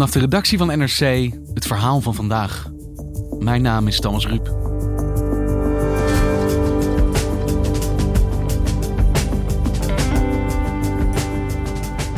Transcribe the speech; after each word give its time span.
Vanaf 0.00 0.14
de 0.14 0.20
redactie 0.20 0.58
van 0.58 0.66
NRC 0.66 1.32
het 1.54 1.66
verhaal 1.66 2.00
van 2.00 2.14
vandaag. 2.14 2.70
Mijn 3.38 3.62
naam 3.62 3.86
is 3.86 4.00
Thomas 4.00 4.26
Ruip. 4.26 4.44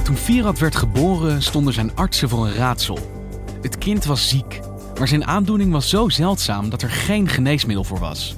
Toen 0.04 0.16
Vierad 0.16 0.58
werd 0.58 0.76
geboren 0.76 1.42
stonden 1.42 1.74
zijn 1.74 1.96
artsen 1.96 2.28
voor 2.28 2.46
een 2.46 2.54
raadsel. 2.54 2.98
Het 3.62 3.78
kind 3.78 4.04
was 4.04 4.28
ziek, 4.28 4.60
maar 4.98 5.08
zijn 5.08 5.26
aandoening 5.26 5.72
was 5.72 5.88
zo 5.88 6.08
zeldzaam 6.08 6.70
dat 6.70 6.82
er 6.82 6.90
geen 6.90 7.28
geneesmiddel 7.28 7.84
voor 7.84 7.98
was. 7.98 8.36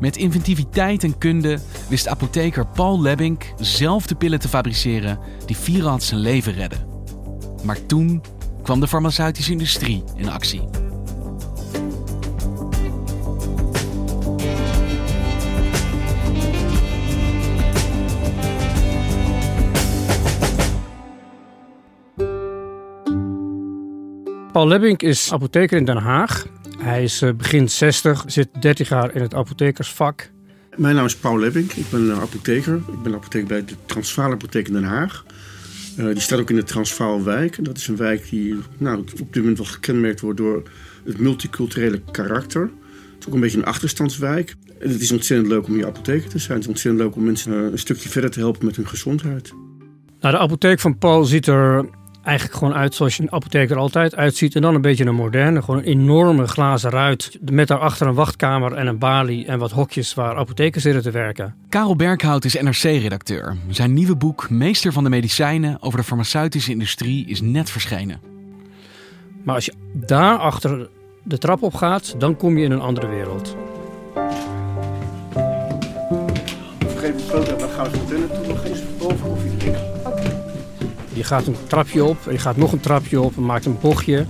Met 0.00 0.16
inventiviteit 0.16 1.04
en 1.04 1.18
kunde 1.18 1.58
wist 1.88 2.08
apotheker 2.08 2.66
Paul 2.66 3.00
Lebbink 3.00 3.52
zelf 3.60 4.06
de 4.06 4.14
pillen 4.14 4.40
te 4.40 4.48
fabriceren 4.48 5.18
die 5.46 5.56
Vierad 5.56 6.02
zijn 6.02 6.20
leven 6.20 6.52
redden. 6.52 6.86
Maar 7.62 7.86
toen 7.86 8.22
kwam 8.70 8.82
de 8.82 8.88
farmaceutische 8.88 9.52
industrie 9.52 10.04
in 10.16 10.28
actie. 10.28 10.60
Paul 24.52 24.68
Lebbink 24.68 25.02
is 25.02 25.32
apotheker 25.32 25.78
in 25.78 25.84
Den 25.84 25.96
Haag. 25.96 26.46
Hij 26.78 27.02
is 27.02 27.22
eh, 27.22 27.32
begin 27.32 27.68
60, 27.68 28.24
zit 28.26 28.48
30 28.60 28.88
jaar 28.88 29.14
in 29.14 29.22
het 29.22 29.34
apothekersvak. 29.34 30.30
Mijn 30.76 30.94
naam 30.94 31.04
is 31.04 31.16
Paul 31.16 31.38
Lebbink, 31.38 31.72
ik 31.72 31.90
ben 31.90 32.14
apotheker. 32.14 32.74
Ik 32.74 33.02
ben 33.02 33.14
apotheker 33.14 33.48
bij 33.48 33.64
de 33.64 33.74
Transvaal 33.86 34.32
Apotheek 34.32 34.66
in 34.66 34.72
Den 34.72 34.84
Haag. 34.84 35.24
Uh, 36.00 36.06
die 36.06 36.20
staat 36.20 36.38
ook 36.38 36.50
in 36.50 36.56
de 36.56 36.62
Transvaalwijk. 36.62 37.64
Dat 37.64 37.76
is 37.76 37.88
een 37.88 37.96
wijk 37.96 38.28
die 38.30 38.56
nou, 38.78 38.98
op 38.98 39.32
dit 39.32 39.36
moment 39.36 39.58
wel 39.58 39.66
gekenmerkt 39.66 40.20
wordt 40.20 40.38
door 40.38 40.62
het 41.04 41.18
multiculturele 41.18 42.02
karakter. 42.10 42.62
Het 42.62 43.18
is 43.20 43.26
ook 43.26 43.34
een 43.34 43.40
beetje 43.40 43.58
een 43.58 43.64
achterstandswijk. 43.64 44.54
En 44.78 44.90
het 44.90 45.00
is 45.00 45.12
ontzettend 45.12 45.48
leuk 45.48 45.66
om 45.66 45.74
hier 45.74 45.86
apotheker 45.86 46.30
te 46.30 46.38
zijn. 46.38 46.52
Het 46.52 46.62
is 46.62 46.68
ontzettend 46.68 47.04
leuk 47.04 47.16
om 47.16 47.24
mensen 47.24 47.52
een 47.52 47.78
stukje 47.78 48.08
verder 48.08 48.30
te 48.30 48.38
helpen 48.38 48.66
met 48.66 48.76
hun 48.76 48.88
gezondheid. 48.88 49.52
Nou, 50.20 50.34
de 50.34 50.40
apotheek 50.40 50.80
van 50.80 50.98
Paul 50.98 51.24
ziet 51.24 51.46
er 51.46 51.88
eigenlijk 52.22 52.58
gewoon 52.58 52.74
uit 52.74 52.94
zoals 52.94 53.16
je 53.16 53.22
een 53.22 53.32
apotheker 53.32 53.76
altijd 53.76 54.16
uitziet. 54.16 54.54
En 54.54 54.62
dan 54.62 54.74
een 54.74 54.80
beetje 54.80 55.04
een 55.04 55.14
moderne, 55.14 55.62
gewoon 55.62 55.80
een 55.80 55.86
enorme 55.86 56.46
glazen 56.46 56.90
ruit. 56.90 57.38
Met 57.50 57.68
daarachter 57.68 58.06
een 58.06 58.14
wachtkamer 58.14 58.72
en 58.72 58.86
een 58.86 58.98
balie 58.98 59.46
en 59.46 59.58
wat 59.58 59.70
hokjes 59.70 60.14
waar 60.14 60.36
apothekers 60.36 60.82
zitten 60.82 61.02
te 61.02 61.10
werken. 61.10 61.54
Karel 61.68 61.96
Berghout 61.96 62.44
is 62.44 62.60
NRC-redacteur. 62.60 63.56
Zijn 63.68 63.92
nieuwe 63.92 64.16
boek 64.16 64.50
Meester 64.50 64.92
van 64.92 65.04
de 65.04 65.10
Medicijnen 65.10 65.82
over 65.82 65.98
de 65.98 66.04
farmaceutische 66.04 66.70
industrie 66.70 67.26
is 67.26 67.40
net 67.40 67.70
verschenen. 67.70 68.20
Maar 69.44 69.54
als 69.54 69.64
je 69.64 69.74
daar 69.92 70.36
achter 70.36 70.88
de 71.22 71.38
trap 71.38 71.62
op 71.62 71.74
gaat, 71.74 72.14
dan 72.18 72.36
kom 72.36 72.58
je 72.58 72.64
in 72.64 72.70
een 72.70 72.80
andere 72.80 73.06
wereld. 73.06 73.56
Vergeet 76.78 77.18
de 77.18 77.24
foto, 77.26 77.56
dan 77.56 77.68
gaan 77.68 77.90
we 77.90 77.96
zo 77.96 78.02
meteen 78.02 78.20
naartoe 78.20 78.44
Je 81.20 81.26
gaat 81.26 81.46
een 81.46 81.56
trapje 81.66 82.04
op, 82.04 82.16
je 82.30 82.38
gaat 82.38 82.56
nog 82.56 82.72
een 82.72 82.80
trapje 82.80 83.20
op 83.20 83.36
en 83.36 83.44
maakt 83.44 83.66
een 83.66 83.78
bochtje. 83.80 84.26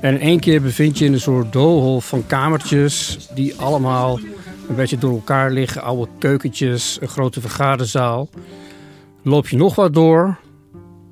En 0.00 0.14
in 0.14 0.20
één 0.20 0.40
keer 0.40 0.62
bevind 0.62 0.98
je 0.98 1.04
in 1.04 1.12
een 1.12 1.20
soort 1.20 1.52
doolhof 1.52 2.08
van 2.08 2.26
kamertjes 2.26 3.28
die 3.34 3.54
allemaal 3.56 4.18
een 4.68 4.74
beetje 4.74 4.98
door 4.98 5.12
elkaar 5.12 5.50
liggen. 5.50 5.82
Oude 5.82 6.10
keukentjes, 6.18 6.98
een 7.00 7.08
grote 7.08 7.40
vergaderzaal. 7.40 8.28
Loop 9.22 9.48
je 9.48 9.56
nog 9.56 9.74
wat 9.74 9.94
door 9.94 10.38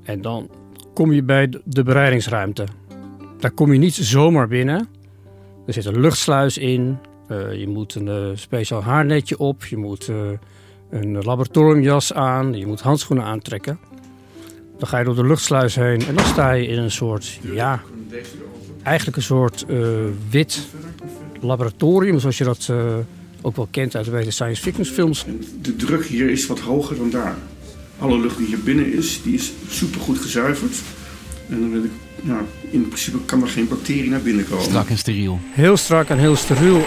en 0.03 0.21
dan 0.21 0.49
kom 0.93 1.11
je 1.11 1.23
bij 1.23 1.53
de 1.63 1.83
bereidingsruimte. 1.83 2.63
Daar 3.39 3.51
kom 3.51 3.73
je 3.73 3.79
niet 3.79 3.95
zomaar 3.95 4.47
binnen. 4.47 4.87
Er 5.67 5.73
zit 5.73 5.85
een 5.85 5.99
luchtsluis 5.99 6.57
in. 6.57 6.97
Uh, 7.31 7.53
je 7.53 7.67
moet 7.67 7.95
een 7.95 8.07
uh, 8.07 8.29
speciaal 8.33 8.83
haarnetje 8.83 9.37
op. 9.37 9.65
Je 9.65 9.77
moet 9.77 10.07
uh, 10.07 10.17
een 10.89 11.23
laboratoriumjas 11.23 12.13
aan. 12.13 12.53
Je 12.53 12.65
moet 12.65 12.81
handschoenen 12.81 13.25
aantrekken. 13.25 13.79
Dan 14.77 14.87
ga 14.87 14.97
je 14.97 15.05
door 15.05 15.15
de 15.15 15.25
luchtsluis 15.25 15.75
heen 15.75 16.05
en 16.07 16.15
dan 16.15 16.25
sta 16.25 16.51
je 16.51 16.67
in 16.67 16.77
een 16.77 16.91
soort, 16.91 17.39
ja, 17.53 17.81
eigenlijk 18.83 19.17
een 19.17 19.23
soort 19.23 19.65
uh, 19.69 19.87
wit 20.29 20.67
laboratorium, 21.41 22.19
zoals 22.19 22.37
je 22.37 22.43
dat 22.43 22.67
uh, 22.71 22.95
ook 23.41 23.55
wel 23.55 23.67
kent 23.71 23.95
uit 23.95 24.05
de 24.05 24.31
science 24.31 24.61
fiction 24.61 24.85
films. 24.85 25.25
De 25.61 25.75
druk 25.75 26.05
hier 26.05 26.29
is 26.29 26.47
wat 26.47 26.59
hoger 26.59 26.97
dan 26.97 27.09
daar. 27.09 27.35
Alle 27.99 28.19
lucht 28.19 28.37
die 28.37 28.47
hier 28.47 28.59
binnen 28.59 28.93
is, 28.93 29.21
die 29.23 29.33
is 29.33 29.51
supergoed 29.69 30.17
gezuiverd. 30.17 30.75
En 31.49 31.59
dan 31.59 31.71
wil 31.71 31.83
ik, 31.83 31.91
ja, 32.23 32.41
in 32.69 32.87
principe 32.87 33.17
kan 33.25 33.41
er 33.41 33.47
geen 33.47 33.67
bacterie 33.67 34.09
naar 34.09 34.21
binnen 34.21 34.47
komen. 34.47 34.63
Strak 34.63 34.89
en 34.89 34.97
steriel. 34.97 35.39
Heel 35.51 35.77
strak 35.77 36.07
en 36.07 36.17
heel 36.17 36.35
steriel. 36.35 36.81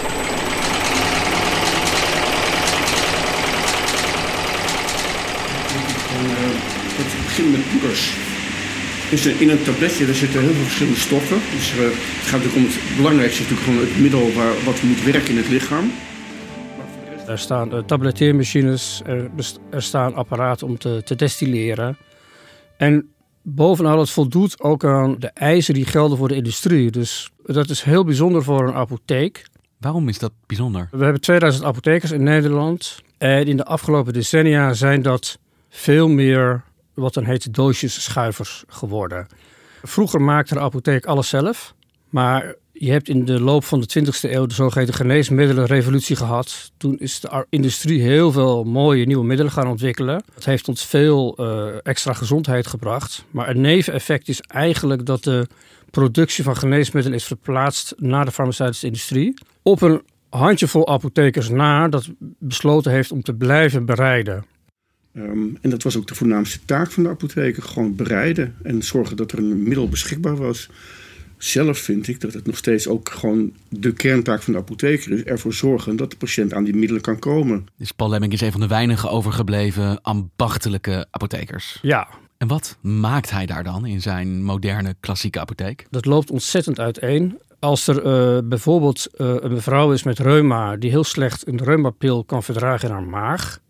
Begint 7.30 7.50
met 7.50 7.70
poeders. 7.70 8.16
Dus 9.10 9.26
in 9.26 9.50
een 9.50 9.62
tabletje 9.62 10.06
daar 10.06 10.14
zitten 10.14 10.40
heel 10.40 10.52
veel 10.52 10.62
verschillende 10.62 10.98
stoffen. 10.98 11.38
Dus 11.56 11.74
uh, 11.74 11.82
het 11.82 12.28
gaat 12.28 12.42
natuurlijk 12.42 12.56
om 12.56 12.64
het 12.64 12.96
belangrijkste, 12.96 13.42
natuurlijk 13.42 13.68
gewoon 13.68 13.86
het 13.86 14.00
middel 14.00 14.32
waar, 14.32 14.64
wat 14.64 14.82
moet 14.82 15.04
werken 15.04 15.30
in 15.30 15.36
het 15.36 15.48
lichaam. 15.48 15.92
Er 17.26 17.38
staan 17.38 17.74
uh, 17.74 17.78
tabletteermachines, 17.78 19.02
er, 19.06 19.30
er, 19.70 19.82
staan 19.82 20.14
apparaten 20.14 20.66
om 20.66 20.78
te, 20.78 21.02
te 21.04 21.16
destilleren. 21.16 21.96
En 22.76 23.08
bovenal, 23.42 23.98
het 23.98 24.10
voldoet 24.10 24.60
ook 24.60 24.84
aan 24.84 25.16
de 25.18 25.30
eisen 25.34 25.74
die 25.74 25.86
gelden 25.86 26.18
voor 26.18 26.28
de 26.28 26.34
industrie. 26.34 26.90
Dus 26.90 27.30
dat 27.42 27.68
is 27.68 27.82
heel 27.82 28.04
bijzonder 28.04 28.42
voor 28.42 28.68
een 28.68 28.74
apotheek. 28.74 29.46
Waarom 29.78 30.08
is 30.08 30.18
dat 30.18 30.32
bijzonder? 30.46 30.88
We 30.90 31.02
hebben 31.02 31.20
2000 31.20 31.64
apothekers 31.64 32.10
in 32.10 32.22
Nederland. 32.22 33.02
En 33.18 33.46
in 33.46 33.56
de 33.56 33.64
afgelopen 33.64 34.12
decennia 34.12 34.72
zijn 34.72 35.02
dat 35.02 35.38
veel 35.68 36.08
meer 36.08 36.68
wat 36.94 37.14
dan 37.14 37.24
heet 37.24 37.54
doosjesschuivers 37.54 38.64
geworden. 38.66 39.26
Vroeger 39.82 40.20
maakte 40.20 40.54
de 40.54 40.60
apotheek 40.60 41.06
alles 41.06 41.28
zelf. 41.28 41.74
Maar 42.08 42.54
je 42.72 42.90
hebt 42.90 43.08
in 43.08 43.24
de 43.24 43.40
loop 43.40 43.64
van 43.64 43.80
de 43.80 44.00
20e 44.00 44.30
eeuw 44.30 44.46
de 44.46 44.54
zogeheten 44.54 44.94
geneesmiddelenrevolutie 44.94 46.16
gehad. 46.16 46.72
Toen 46.76 46.98
is 46.98 47.20
de 47.20 47.46
industrie 47.48 48.02
heel 48.02 48.32
veel 48.32 48.64
mooie 48.64 49.06
nieuwe 49.06 49.24
middelen 49.24 49.52
gaan 49.52 49.68
ontwikkelen. 49.68 50.22
Dat 50.34 50.44
heeft 50.44 50.68
ons 50.68 50.84
veel 50.84 51.36
uh, 51.40 51.74
extra 51.82 52.12
gezondheid 52.12 52.66
gebracht. 52.66 53.24
Maar 53.30 53.48
een 53.48 53.60
neveneffect 53.60 54.28
is 54.28 54.40
eigenlijk 54.40 55.06
dat 55.06 55.24
de 55.24 55.46
productie 55.90 56.44
van 56.44 56.56
geneesmiddelen 56.56 57.18
is 57.18 57.24
verplaatst 57.24 57.94
naar 57.96 58.24
de 58.24 58.32
farmaceutische 58.32 58.86
industrie. 58.86 59.34
Op 59.62 59.82
een 59.82 60.02
handjevol 60.28 60.88
apothekers 60.88 61.48
na 61.48 61.88
dat 61.88 62.08
besloten 62.38 62.92
heeft 62.92 63.12
om 63.12 63.22
te 63.22 63.34
blijven 63.34 63.84
bereiden. 63.84 64.44
Um, 65.14 65.58
en 65.60 65.70
dat 65.70 65.82
was 65.82 65.96
ook 65.96 66.06
de 66.06 66.14
voornaamste 66.14 66.58
taak 66.64 66.90
van 66.90 67.02
de 67.02 67.08
apotheker. 67.08 67.62
Gewoon 67.62 67.96
bereiden 67.96 68.54
en 68.62 68.82
zorgen 68.82 69.16
dat 69.16 69.32
er 69.32 69.38
een 69.38 69.62
middel 69.62 69.88
beschikbaar 69.88 70.36
was. 70.36 70.68
Zelf 71.36 71.78
vind 71.78 72.08
ik 72.08 72.20
dat 72.20 72.32
het 72.32 72.46
nog 72.46 72.56
steeds 72.56 72.88
ook 72.88 73.08
gewoon 73.08 73.52
de 73.68 73.92
kerntaak 73.92 74.42
van 74.42 74.52
de 74.52 74.58
apotheker 74.58 75.12
is. 75.12 75.22
Ervoor 75.22 75.52
zorgen 75.52 75.96
dat 75.96 76.10
de 76.10 76.16
patiënt 76.16 76.54
aan 76.54 76.64
die 76.64 76.74
middelen 76.74 77.02
kan 77.02 77.18
komen. 77.18 77.66
Dus 77.76 77.92
Paul 77.92 78.10
Lemming 78.10 78.32
is 78.32 78.40
een 78.40 78.52
van 78.52 78.60
de 78.60 78.66
weinige 78.66 79.08
overgebleven 79.08 80.02
ambachtelijke 80.02 81.06
apothekers. 81.10 81.78
Ja. 81.82 82.08
En 82.36 82.48
wat 82.48 82.76
maakt 82.80 83.30
hij 83.30 83.46
daar 83.46 83.64
dan 83.64 83.86
in 83.86 84.00
zijn 84.00 84.44
moderne 84.44 84.94
klassieke 85.00 85.40
apotheek? 85.40 85.86
Dat 85.90 86.04
loopt 86.04 86.30
ontzettend 86.30 86.80
uiteen. 86.80 87.38
Als 87.58 87.86
er 87.86 88.04
eh, 88.04 88.38
bijvoorbeeld 88.44 89.06
eh, 89.16 89.34
een 89.40 89.52
mevrouw 89.52 89.92
is 89.92 90.02
met 90.02 90.18
reuma 90.18 90.76
die 90.76 90.90
heel 90.90 91.04
slecht 91.04 91.46
een 91.46 91.64
reumapil 91.64 92.24
kan 92.24 92.42
verdragen 92.42 92.88
in 92.88 92.94
haar 92.94 93.06
maag, 93.06 93.60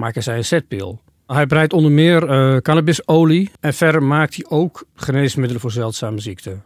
maken 0.00 0.22
zij 0.22 0.36
een 0.36 0.44
zetpil. 0.44 1.00
Hij 1.26 1.46
breidt 1.46 1.72
onder 1.72 1.90
meer 1.90 2.28
eh, 2.28 2.56
cannabisolie 2.56 3.50
en 3.60 3.74
verder 3.74 4.02
maakt 4.02 4.34
hij 4.34 4.44
ook 4.48 4.84
geneesmiddelen 4.94 5.60
voor 5.60 5.70
zeldzame 5.70 6.20
ziekten. 6.20 6.62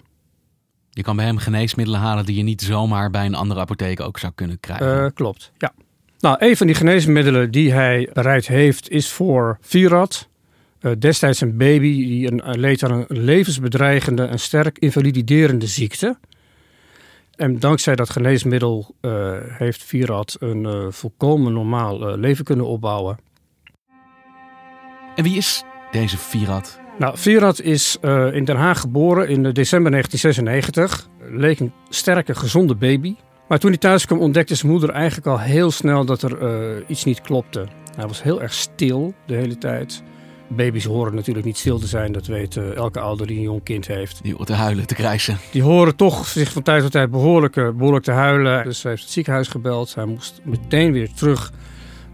Je 0.90 1.02
kan 1.02 1.16
bij 1.16 1.24
hem 1.24 1.38
geneesmiddelen 1.38 2.00
halen 2.00 2.24
die 2.24 2.36
je 2.36 2.42
niet 2.42 2.62
zomaar 2.62 3.10
bij 3.10 3.26
een 3.26 3.34
andere 3.34 3.60
apotheek 3.60 4.00
ook 4.00 4.18
zou 4.18 4.32
kunnen 4.34 4.60
krijgen. 4.60 5.04
Eh, 5.04 5.10
klopt, 5.14 5.52
ja. 5.58 5.72
Nou, 6.18 6.36
een 6.38 6.56
van 6.56 6.66
die 6.66 6.76
geneesmiddelen 6.76 7.50
die 7.50 7.72
hij 7.72 8.10
bereid 8.12 8.46
heeft 8.46 8.90
is 8.90 9.10
voor 9.10 9.58
Virat. 9.60 10.28
Eh, 10.80 10.92
destijds 10.98 11.40
een 11.40 11.56
baby 11.56 12.06
die 12.06 12.32
een, 12.32 12.60
leed 12.60 12.82
aan 12.82 12.90
een 12.90 13.06
levensbedreigende 13.08 14.24
en 14.24 14.38
sterk 14.38 14.78
invalididerende 14.78 15.66
ziekte. 15.66 16.16
En 17.36 17.58
dankzij 17.58 17.96
dat 17.96 18.10
geneesmiddel 18.10 18.94
eh, 19.00 19.32
heeft 19.40 19.84
Virat 19.84 20.36
een 20.40 20.66
eh, 20.66 20.86
volkomen 20.90 21.52
normaal 21.52 22.08
eh, 22.08 22.18
leven 22.18 22.44
kunnen 22.44 22.66
opbouwen. 22.66 23.18
En 25.14 25.24
wie 25.24 25.36
is 25.36 25.64
deze 25.90 26.18
Virat? 26.18 26.80
Nou, 26.98 27.18
Virat 27.18 27.60
is 27.60 27.96
in 28.32 28.44
Den 28.44 28.56
Haag 28.56 28.80
geboren 28.80 29.28
in 29.28 29.42
december 29.42 29.90
1996. 29.90 31.08
Leek 31.30 31.60
een 31.60 31.72
sterke, 31.88 32.34
gezonde 32.34 32.74
baby. 32.74 33.14
Maar 33.48 33.58
toen 33.58 33.70
hij 33.70 33.78
thuis 33.78 34.06
kwam 34.06 34.18
ontdekte 34.20 34.54
zijn 34.54 34.72
moeder 34.72 34.90
eigenlijk 34.90 35.26
al 35.26 35.40
heel 35.40 35.70
snel 35.70 36.04
dat 36.04 36.22
er 36.22 36.84
iets 36.86 37.04
niet 37.04 37.20
klopte. 37.20 37.66
Hij 37.96 38.06
was 38.06 38.22
heel 38.22 38.42
erg 38.42 38.52
stil 38.52 39.14
de 39.26 39.34
hele 39.34 39.58
tijd. 39.58 40.02
Baby's 40.48 40.84
horen 40.84 41.14
natuurlijk 41.14 41.46
niet 41.46 41.56
stil 41.58 41.78
te 41.78 41.86
zijn, 41.86 42.12
dat 42.12 42.26
weet 42.26 42.56
eh, 42.56 42.74
elke 42.74 43.00
ouder 43.00 43.26
die 43.26 43.36
een 43.36 43.42
jong 43.42 43.62
kind 43.62 43.86
heeft. 43.86 44.22
Die 44.22 44.34
hoort 44.34 44.46
te 44.46 44.52
huilen, 44.52 44.86
te 44.86 44.94
krijsen. 44.94 45.38
Die 45.50 45.62
horen 45.62 45.96
toch 45.96 46.26
zich 46.26 46.52
van 46.52 46.62
tijd 46.62 46.82
tot 46.82 46.92
tijd 46.92 47.10
behoorlijk, 47.10 47.56
eh, 47.56 47.70
behoorlijk 47.70 48.04
te 48.04 48.10
huilen. 48.10 48.64
Dus 48.64 48.82
hij 48.82 48.90
heeft 48.90 49.02
het 49.02 49.12
ziekenhuis 49.12 49.48
gebeld. 49.48 49.94
Hij 49.94 50.04
moest 50.04 50.40
meteen 50.44 50.92
weer 50.92 51.12
terug 51.12 51.52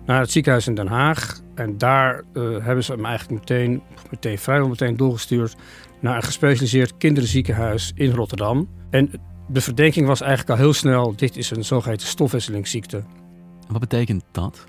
naar 0.06 0.20
het 0.20 0.30
ziekenhuis 0.30 0.66
in 0.66 0.74
Den 0.74 0.86
Haag. 0.86 1.40
En 1.54 1.78
daar 1.78 2.22
eh, 2.32 2.42
hebben 2.60 2.84
ze 2.84 2.92
hem 2.92 3.04
eigenlijk 3.04 3.40
meteen, 3.40 3.82
meteen, 4.10 4.38
vrijwel 4.38 4.68
meteen 4.68 4.96
doorgestuurd 4.96 5.56
naar 6.00 6.16
een 6.16 6.22
gespecialiseerd 6.22 6.96
kinderziekenhuis 6.96 7.92
in 7.94 8.10
Rotterdam. 8.10 8.68
En 8.90 9.10
de 9.48 9.60
verdenking 9.60 10.06
was 10.06 10.20
eigenlijk 10.20 10.50
al 10.50 10.56
heel 10.64 10.72
snel, 10.72 11.16
dit 11.16 11.36
is 11.36 11.50
een 11.50 11.64
zogeheten 11.64 12.06
stofwisselingsziekte. 12.06 13.02
Wat 13.68 13.80
betekent 13.80 14.24
dat? 14.30 14.64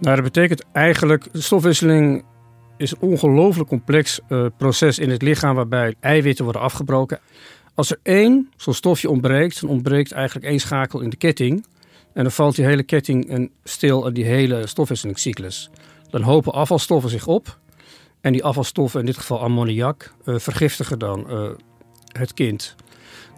Nou, 0.00 0.14
dat 0.14 0.24
betekent 0.24 0.64
eigenlijk, 0.72 1.28
de 1.32 1.40
stofwisseling 1.40 2.24
is 2.76 2.90
een 2.90 3.00
ongelooflijk 3.00 3.68
complex 3.68 4.20
eh, 4.28 4.46
proces 4.56 4.98
in 4.98 5.10
het 5.10 5.22
lichaam 5.22 5.54
waarbij 5.54 5.94
eiwitten 6.00 6.44
worden 6.44 6.62
afgebroken. 6.62 7.20
Als 7.74 7.90
er 7.90 7.98
één 8.02 8.50
zo'n 8.56 8.74
stofje 8.74 9.10
ontbreekt, 9.10 9.60
dan 9.60 9.70
ontbreekt 9.70 10.12
eigenlijk 10.12 10.46
één 10.46 10.60
schakel 10.60 11.00
in 11.00 11.10
de 11.10 11.16
ketting. 11.16 11.64
En 12.12 12.22
dan 12.22 12.32
valt 12.32 12.56
die 12.56 12.64
hele 12.64 12.82
ketting 12.82 13.28
en 13.28 13.50
stil 13.64 14.06
en 14.06 14.14
die 14.14 14.24
hele 14.24 14.66
stofwisselingscyclus. 14.66 15.70
Dan 16.10 16.22
hopen 16.22 16.52
afvalstoffen 16.52 17.10
zich 17.10 17.26
op. 17.26 17.58
En 18.20 18.32
die 18.32 18.44
afvalstoffen, 18.44 19.00
in 19.00 19.06
dit 19.06 19.16
geval 19.16 19.40
ammoniak, 19.40 20.12
eh, 20.24 20.38
vergiftigen 20.38 20.98
dan 20.98 21.30
eh, 21.30 21.50
het 22.12 22.34
kind. 22.34 22.74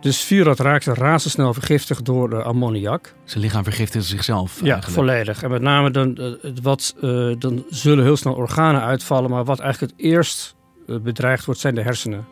Dus 0.01 0.21
Virat 0.21 0.59
raakte 0.59 0.95
razendsnel 0.95 1.53
vergiftigd 1.55 2.05
door 2.05 2.31
de 2.31 2.43
ammoniak. 2.43 3.15
Zijn 3.25 3.43
lichaam 3.45 3.65
vergiftigt 3.65 4.05
zichzelf 4.05 4.55
Ja, 4.61 4.73
eigenlijk. 4.73 4.93
volledig. 4.95 5.43
En 5.43 5.51
met 5.51 5.63
name 5.63 5.91
dan, 5.91 6.17
eh, 6.17 6.51
wat, 6.63 6.95
eh, 7.01 7.31
dan 7.39 7.65
zullen 7.71 8.05
heel 8.05 8.17
snel 8.17 8.35
organen 8.35 8.83
uitvallen. 8.83 9.31
Maar 9.31 9.45
wat 9.45 9.59
eigenlijk 9.59 9.93
het 9.93 10.03
eerst 10.03 10.55
eh, 10.89 10.97
bedreigd 10.97 11.45
wordt, 11.45 11.61
zijn 11.61 11.75
de 11.75 11.83
hersenen. 11.83 12.27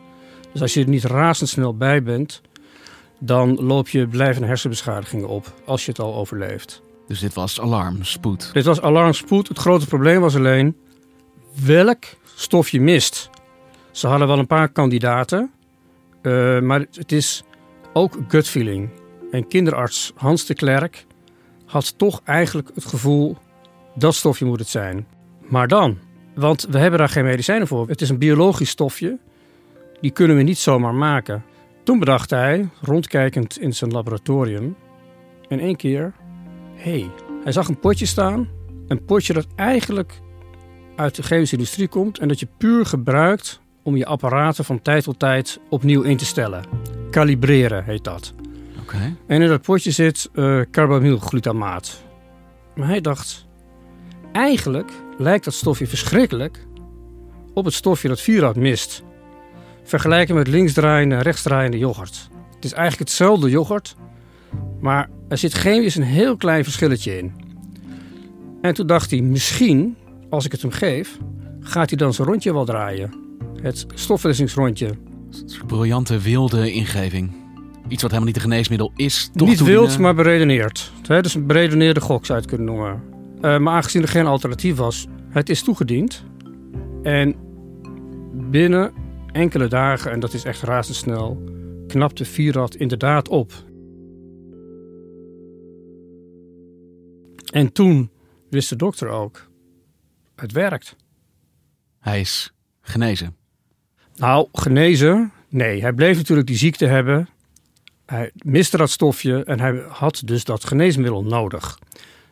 Dus 0.51 0.61
als 0.61 0.73
je 0.73 0.81
er 0.81 0.89
niet 0.89 1.03
razendsnel 1.03 1.77
bij 1.77 2.03
bent, 2.03 2.41
dan 3.19 3.55
loop 3.55 3.89
je 3.89 4.07
blijvende 4.07 4.47
hersenbeschadigingen 4.47 5.27
op. 5.27 5.53
Als 5.65 5.85
je 5.85 5.91
het 5.91 5.99
al 5.99 6.15
overleeft. 6.15 6.81
Dus 7.07 7.19
dit 7.19 7.33
was 7.33 7.61
alarm, 7.61 8.03
spoed. 8.03 8.49
Dit 8.53 8.65
was 8.65 8.81
alarmspoed. 8.81 9.47
Het 9.47 9.57
grote 9.57 9.87
probleem 9.87 10.21
was 10.21 10.35
alleen 10.35 10.77
welk 11.65 12.03
stof 12.35 12.69
je 12.69 12.81
mist. 12.81 13.29
Ze 13.91 14.07
hadden 14.07 14.27
wel 14.27 14.39
een 14.39 14.47
paar 14.47 14.69
kandidaten, 14.69 15.51
eh, 16.21 16.59
maar 16.59 16.85
het 16.91 17.11
is 17.11 17.43
ook 17.97 18.17
gut 18.27 18.47
feeling. 18.47 18.89
En 19.31 19.47
kinderarts 19.47 20.11
Hans 20.15 20.45
de 20.45 20.53
Klerk 20.53 21.05
had 21.65 21.97
toch 21.97 22.21
eigenlijk 22.23 22.71
het 22.73 22.85
gevoel 22.85 23.37
dat 23.95 24.15
stofje 24.15 24.45
moet 24.45 24.59
het 24.59 24.67
zijn. 24.67 25.07
Maar 25.47 25.67
dan, 25.67 25.97
want 26.35 26.67
we 26.69 26.77
hebben 26.77 26.99
daar 26.99 27.09
geen 27.09 27.23
medicijnen 27.23 27.67
voor. 27.67 27.87
Het 27.87 28.01
is 28.01 28.09
een 28.09 28.17
biologisch 28.17 28.69
stofje, 28.69 29.19
die 30.01 30.11
kunnen 30.11 30.37
we 30.37 30.43
niet 30.43 30.57
zomaar 30.57 30.93
maken. 30.93 31.43
Toen 31.83 31.99
bedacht 31.99 32.29
hij, 32.29 32.69
rondkijkend 32.81 33.59
in 33.59 33.73
zijn 33.73 33.91
laboratorium, 33.91 34.75
in 35.47 35.59
één 35.59 35.75
keer 35.75 36.13
hey, 36.75 37.09
hij 37.43 37.51
zag 37.51 37.67
een 37.67 37.79
potje 37.79 38.05
staan. 38.05 38.47
Een 38.87 39.05
potje 39.05 39.33
dat 39.33 39.47
eigenlijk 39.55 40.21
uit 40.95 41.15
de 41.15 41.23
chemische 41.23 41.55
industrie 41.55 41.87
komt 41.87 42.19
en 42.19 42.27
dat 42.27 42.39
je 42.39 42.47
puur 42.57 42.85
gebruikt 42.85 43.61
om 43.83 43.95
je 43.95 44.05
apparaten 44.05 44.65
van 44.65 44.81
tijd 44.81 45.03
tot 45.03 45.19
tijd 45.19 45.59
opnieuw 45.69 46.01
in 46.01 46.17
te 46.17 46.25
stellen. 46.25 46.94
Kalibreren 47.15 47.83
heet 47.83 48.03
dat. 48.03 48.33
Oké. 48.81 49.15
En 49.27 49.41
in 49.41 49.47
dat 49.47 49.61
potje 49.61 49.91
zit 49.91 50.29
eh 50.33 50.59
carbamylglutamaat. 50.71 52.01
Maar 52.75 52.87
hij 52.87 53.01
dacht, 53.01 53.47
eigenlijk 54.31 54.91
lijkt 55.17 55.45
dat 55.45 55.53
stofje 55.53 55.87
verschrikkelijk 55.87 56.65
op 57.53 57.65
het 57.65 57.73
stofje 57.73 58.07
dat 58.07 58.21
Virat 58.21 58.55
mist. 58.55 59.03
Vergelijken 59.83 60.35
met 60.35 60.47
linksdraaiende 60.47 61.15
en 61.15 61.21
rechtsdraaiende 61.21 61.77
yoghurt. 61.77 62.29
Het 62.55 62.65
is 62.65 62.71
eigenlijk 62.71 63.09
hetzelfde 63.09 63.49
yoghurt, 63.49 63.95
maar 64.79 65.09
er 65.27 65.37
zit 65.37 65.53
chemisch 65.53 65.95
een 65.95 66.03
heel 66.03 66.37
klein 66.37 66.63
verschilletje 66.63 67.17
in. 67.17 67.33
En 68.61 68.73
toen 68.73 68.87
dacht 68.87 69.11
hij, 69.11 69.21
misschien, 69.21 69.97
als 70.29 70.45
ik 70.45 70.51
het 70.51 70.61
hem 70.61 70.71
geef, 70.71 71.17
gaat 71.59 71.89
hij 71.89 71.97
dan 71.97 72.13
zijn 72.13 72.27
rondje 72.27 72.53
wel 72.53 72.65
draaien. 72.65 73.13
Het 73.61 73.85
stofwisselingsrondje. 73.93 75.13
Briljante, 75.67 76.19
wilde 76.19 76.71
ingeving. 76.71 77.31
Iets 77.87 78.01
wat 78.01 78.11
helemaal 78.11 78.25
niet 78.25 78.35
een 78.35 78.49
geneesmiddel 78.49 78.91
is. 78.95 79.29
Toch 79.35 79.47
Niet 79.47 79.63
wild, 79.63 79.99
maar 79.99 80.15
beredeneerd. 80.15 80.91
Hè, 81.07 81.21
Dus 81.21 81.33
een 81.33 81.47
beredeneerde 81.47 82.01
gok 82.01 82.25
zou 82.25 82.39
je 82.39 82.45
het 82.45 82.55
kunnen 82.55 82.75
noemen. 82.75 83.03
Eh, 83.41 83.57
maar 83.57 83.73
aangezien 83.73 84.01
er 84.01 84.07
geen 84.07 84.25
alternatief 84.25 84.75
was, 84.75 85.07
het 85.29 85.49
is 85.49 85.63
toegediend. 85.63 86.23
En 87.03 87.35
binnen 88.33 88.93
enkele 89.31 89.67
dagen, 89.67 90.11
en 90.11 90.19
dat 90.19 90.33
is 90.33 90.43
echt 90.43 90.61
razendsnel, 90.61 91.43
knapte 91.87 92.25
Virat 92.25 92.75
inderdaad 92.75 93.29
op. 93.29 93.51
En 97.51 97.71
toen 97.71 98.11
wist 98.49 98.69
de 98.69 98.75
dokter 98.75 99.07
ook, 99.07 99.49
het 100.35 100.51
werkt. 100.51 100.95
Hij 101.99 102.19
is 102.19 102.53
genezen. 102.81 103.35
Nou, 104.15 104.47
genezen? 104.53 105.31
Nee, 105.49 105.81
hij 105.81 105.93
bleef 105.93 106.17
natuurlijk 106.17 106.47
die 106.47 106.57
ziekte 106.57 106.85
hebben. 106.85 107.29
Hij 108.05 108.31
miste 108.35 108.77
dat 108.77 108.89
stofje 108.89 109.43
en 109.43 109.59
hij 109.59 109.83
had 109.87 110.21
dus 110.25 110.43
dat 110.43 110.65
geneesmiddel 110.65 111.23
nodig. 111.23 111.79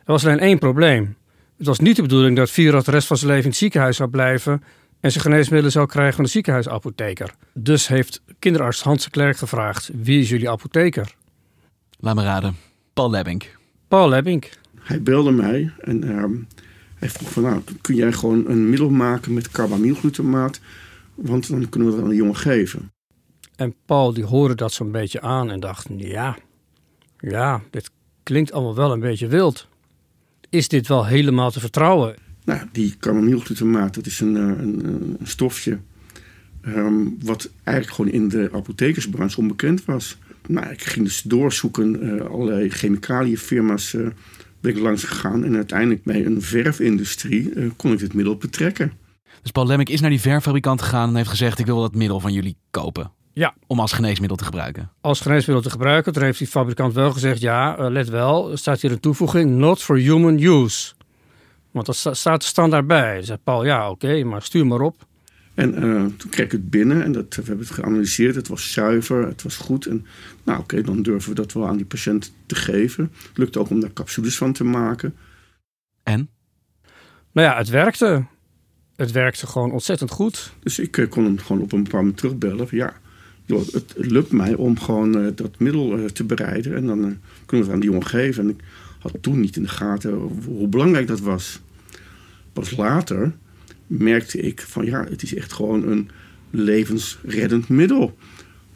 Er 0.04 0.12
was 0.12 0.24
alleen 0.24 0.38
één 0.38 0.58
probleem. 0.58 1.16
Het 1.56 1.66
was 1.66 1.78
niet 1.78 1.96
de 1.96 2.02
bedoeling 2.02 2.36
dat 2.36 2.50
Virat 2.50 2.84
de 2.84 2.90
rest 2.90 3.06
van 3.06 3.16
zijn 3.16 3.30
leven 3.30 3.44
in 3.44 3.50
het 3.50 3.58
ziekenhuis 3.58 3.96
zou 3.96 4.10
blijven 4.10 4.62
en 5.00 5.10
zijn 5.10 5.24
geneesmiddelen 5.24 5.72
zou 5.72 5.86
krijgen 5.86 6.14
van 6.14 6.24
de 6.24 6.30
ziekenhuisapotheker. 6.30 7.34
Dus 7.52 7.88
heeft 7.88 8.22
kinderarts 8.38 8.82
Hans 8.82 9.04
de 9.04 9.10
Klerk 9.10 9.36
gevraagd: 9.36 9.90
wie 10.02 10.20
is 10.20 10.28
jullie 10.28 10.50
apotheker? 10.50 11.14
Laat 11.98 12.14
me 12.14 12.22
raden. 12.22 12.56
Paul 12.92 13.10
Lebbink. 13.10 13.56
Paul 13.88 14.08
Lebbink. 14.08 14.50
Hij 14.80 15.02
belde 15.02 15.30
mij 15.30 15.72
en 15.80 16.04
ehm, 16.04 16.32
hij 16.94 17.10
vroeg 17.10 17.30
van 17.32 17.42
nou, 17.42 17.62
kun 17.80 17.94
jij 17.94 18.12
gewoon 18.12 18.48
een 18.48 18.68
middel 18.68 18.90
maken 18.90 19.34
met 19.34 19.50
carbamylglutamaat? 19.50 20.60
Want 21.14 21.48
dan 21.48 21.68
kunnen 21.68 21.88
we 21.88 21.94
dat 21.94 22.04
aan 22.04 22.10
de 22.10 22.16
jongen 22.16 22.36
geven. 22.36 22.92
En 23.56 23.74
Paul 23.86 24.12
die 24.12 24.24
hoorde 24.24 24.54
dat 24.54 24.72
zo'n 24.72 24.90
beetje 24.90 25.20
aan 25.20 25.50
en 25.50 25.60
dacht: 25.60 25.86
ja, 25.96 26.36
ja, 27.18 27.62
dit 27.70 27.90
klinkt 28.22 28.52
allemaal 28.52 28.74
wel 28.74 28.92
een 28.92 29.00
beetje 29.00 29.26
wild. 29.26 29.68
Is 30.50 30.68
dit 30.68 30.86
wel 30.86 31.06
helemaal 31.06 31.50
te 31.50 31.60
vertrouwen? 31.60 32.14
Nou, 32.44 32.60
die 32.72 32.96
carbamylglutamaat, 32.98 33.94
dat 33.94 34.06
is 34.06 34.20
een, 34.20 34.36
eh, 34.36 34.42
een, 34.42 34.84
een 34.84 35.18
stofje 35.22 35.78
ehm, 36.60 36.94
wat 37.22 37.50
eigenlijk 37.62 37.96
gewoon 37.96 38.12
in 38.12 38.28
de 38.28 38.50
apothekersbranche 38.52 39.40
onbekend 39.40 39.84
was. 39.84 40.18
Nou, 40.48 40.70
ik 40.70 40.82
ging 40.82 41.04
dus 41.04 41.22
doorzoeken, 41.22 42.18
eh, 42.18 42.26
allerlei 42.26 42.70
chemicaliënfirma's 42.70 43.94
eh 43.94 44.06
ben 44.64 44.76
ik 44.76 44.82
langs 44.82 45.04
gegaan. 45.04 45.44
En 45.44 45.54
uiteindelijk 45.54 46.04
bij 46.04 46.26
een 46.26 46.42
verfindustrie 46.42 47.54
eh, 47.54 47.70
kon 47.76 47.92
ik 47.92 47.98
dit 47.98 48.14
middel 48.14 48.36
betrekken. 48.36 48.92
Dus 49.42 49.50
Paul 49.50 49.66
Lebbink 49.66 49.88
is 49.88 50.00
naar 50.00 50.10
die 50.10 50.20
verfabrikant 50.20 50.82
gegaan 50.82 51.08
en 51.08 51.16
heeft 51.16 51.28
gezegd: 51.28 51.58
Ik 51.58 51.66
wil 51.66 51.80
dat 51.80 51.94
middel 51.94 52.20
van 52.20 52.32
jullie 52.32 52.56
kopen. 52.70 53.12
Ja. 53.32 53.54
Om 53.66 53.80
als 53.80 53.92
geneesmiddel 53.92 54.36
te 54.36 54.44
gebruiken. 54.44 54.90
Als 55.00 55.20
geneesmiddel 55.20 55.64
te 55.64 55.70
gebruiken, 55.70 56.12
toen 56.12 56.22
heeft 56.22 56.38
die 56.38 56.46
fabrikant 56.46 56.94
wel 56.94 57.12
gezegd: 57.12 57.40
ja, 57.40 57.76
eh, 57.76 57.90
let 57.90 58.08
wel, 58.08 58.50
er 58.50 58.58
staat 58.58 58.80
hier 58.80 58.92
een 58.92 59.00
toevoeging: 59.00 59.50
not 59.50 59.82
for 59.82 59.96
human 59.96 60.38
use. 60.42 60.92
Want 61.70 61.86
dat 61.86 61.96
sta- 61.96 62.14
staat 62.14 62.42
er 62.42 62.48
standaard 62.48 62.86
bij. 62.86 63.22
Zei 63.22 63.38
Paul: 63.44 63.64
ja, 63.64 63.90
oké, 63.90 64.24
maar 64.24 64.42
stuur 64.42 64.66
maar 64.66 64.80
op. 64.80 65.06
En 65.54 65.74
eh, 65.74 66.04
toen 66.16 66.30
kreeg 66.30 66.44
ik 66.46 66.52
het 66.52 66.70
binnen 66.70 67.02
en 67.02 67.12
dat, 67.12 67.34
we 67.34 67.42
hebben 67.44 67.66
het 67.66 67.74
geanalyseerd. 67.74 68.34
Het 68.34 68.48
was 68.48 68.72
zuiver, 68.72 69.26
het 69.26 69.42
was 69.42 69.56
goed. 69.56 69.86
En 69.86 70.06
nou 70.42 70.60
oké, 70.60 70.82
dan 70.82 71.02
durven 71.02 71.28
we 71.28 71.34
dat 71.34 71.52
wel 71.52 71.66
aan 71.66 71.76
die 71.76 71.86
patiënt 71.86 72.32
te 72.46 72.54
geven. 72.54 73.12
Het 73.28 73.38
lukt 73.38 73.56
ook 73.56 73.70
om 73.70 73.80
daar 73.80 73.92
capsules 73.92 74.36
van 74.36 74.52
te 74.52 74.64
maken. 74.64 75.14
En? 76.02 76.28
Nou 77.32 77.48
ja, 77.48 77.56
het 77.56 77.68
werkte. 77.68 78.24
Het 78.96 79.12
werkte 79.12 79.46
gewoon 79.46 79.72
ontzettend 79.72 80.10
goed. 80.10 80.52
Dus 80.62 80.78
ik 80.78 80.98
eh, 80.98 81.08
kon 81.08 81.24
hem 81.24 81.38
gewoon 81.38 81.62
op 81.62 81.72
een 81.72 81.82
bepaald 81.82 82.02
moment 82.02 82.20
terugbellen. 82.20 82.66
Ja, 82.70 82.92
het, 83.46 83.94
lukt 83.96 84.32
mij 84.32 84.54
om 84.54 84.78
gewoon 84.78 85.18
eh, 85.18 85.26
dat 85.34 85.58
middel 85.58 85.98
eh, 85.98 86.04
te 86.04 86.24
bereiden. 86.24 86.74
En 86.74 86.86
dan 86.86 86.98
kunnen 86.98 87.18
we 87.46 87.56
het 87.56 87.70
aan 87.70 87.80
die 87.80 87.90
jongen 87.90 88.06
geven. 88.06 88.42
En 88.42 88.50
ik 88.50 88.60
had 88.98 89.12
toen 89.20 89.40
niet 89.40 89.56
in 89.56 89.62
de 89.62 89.68
gaten 89.68 90.12
hoe 90.44 90.68
belangrijk 90.68 91.06
dat 91.06 91.20
was. 91.20 91.60
Pas 92.52 92.76
later 92.76 93.32
merkte 93.86 94.40
ik 94.40 94.60
van 94.60 94.84
ja, 94.84 95.04
het 95.08 95.22
is 95.22 95.34
echt 95.34 95.52
gewoon 95.52 95.88
een 95.88 96.10
levensreddend 96.50 97.68
middel. 97.68 98.16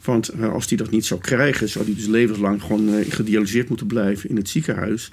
Want 0.05 0.41
als 0.41 0.69
hij 0.69 0.77
dat 0.77 0.91
niet 0.91 1.07
zou 1.07 1.21
krijgen, 1.21 1.69
zou 1.69 1.85
hij 1.85 1.95
dus 1.95 2.07
levenslang 2.07 2.63
gewoon 2.63 3.05
gedialyseerd 3.05 3.69
moeten 3.69 3.87
blijven 3.87 4.31
in 4.31 4.37
het 4.37 4.49
ziekenhuis. 4.49 5.11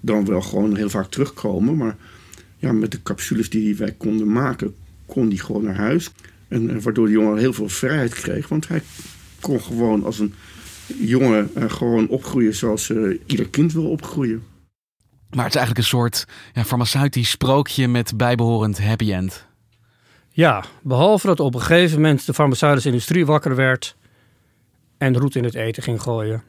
Dan 0.00 0.24
wel 0.24 0.40
gewoon 0.40 0.76
heel 0.76 0.90
vaak 0.90 1.10
terugkomen, 1.10 1.76
maar 1.76 1.96
ja, 2.62 2.72
met 2.72 2.90
de 2.90 3.02
capsules 3.02 3.50
die 3.50 3.76
wij 3.76 3.92
konden 3.92 4.32
maken, 4.32 4.74
kon 5.06 5.28
hij 5.28 5.36
gewoon 5.36 5.62
naar 5.62 5.76
huis. 5.76 6.10
En 6.48 6.70
uh, 6.70 6.82
waardoor 6.82 7.06
de 7.06 7.12
jongen 7.12 7.38
heel 7.38 7.52
veel 7.52 7.68
vrijheid 7.68 8.14
kreeg. 8.14 8.48
Want 8.48 8.68
hij 8.68 8.82
kon 9.40 9.60
gewoon 9.60 10.04
als 10.04 10.18
een 10.18 10.34
jongen 10.98 11.50
uh, 11.56 11.70
gewoon 11.70 12.08
opgroeien 12.08 12.54
zoals 12.54 12.88
uh, 12.88 13.18
ieder 13.26 13.48
kind 13.48 13.72
wil 13.72 13.90
opgroeien. 13.90 14.42
Maar 15.30 15.44
het 15.44 15.54
is 15.54 15.60
eigenlijk 15.60 15.78
een 15.78 15.98
soort 15.98 16.26
ja, 16.54 16.64
farmaceutisch 16.64 17.30
sprookje 17.30 17.88
met 17.88 18.16
bijbehorend 18.16 18.80
happy 18.80 19.12
end. 19.12 19.46
Ja, 20.30 20.64
behalve 20.82 21.26
dat 21.26 21.40
op 21.40 21.54
een 21.54 21.60
gegeven 21.60 21.96
moment 21.96 22.26
de 22.26 22.34
farmaceutische 22.34 22.88
industrie 22.88 23.26
wakker 23.26 23.56
werd 23.56 23.96
en 24.98 25.16
roet 25.16 25.34
in 25.36 25.44
het 25.44 25.54
eten 25.54 25.82
ging 25.82 26.02
gooien. 26.02 26.42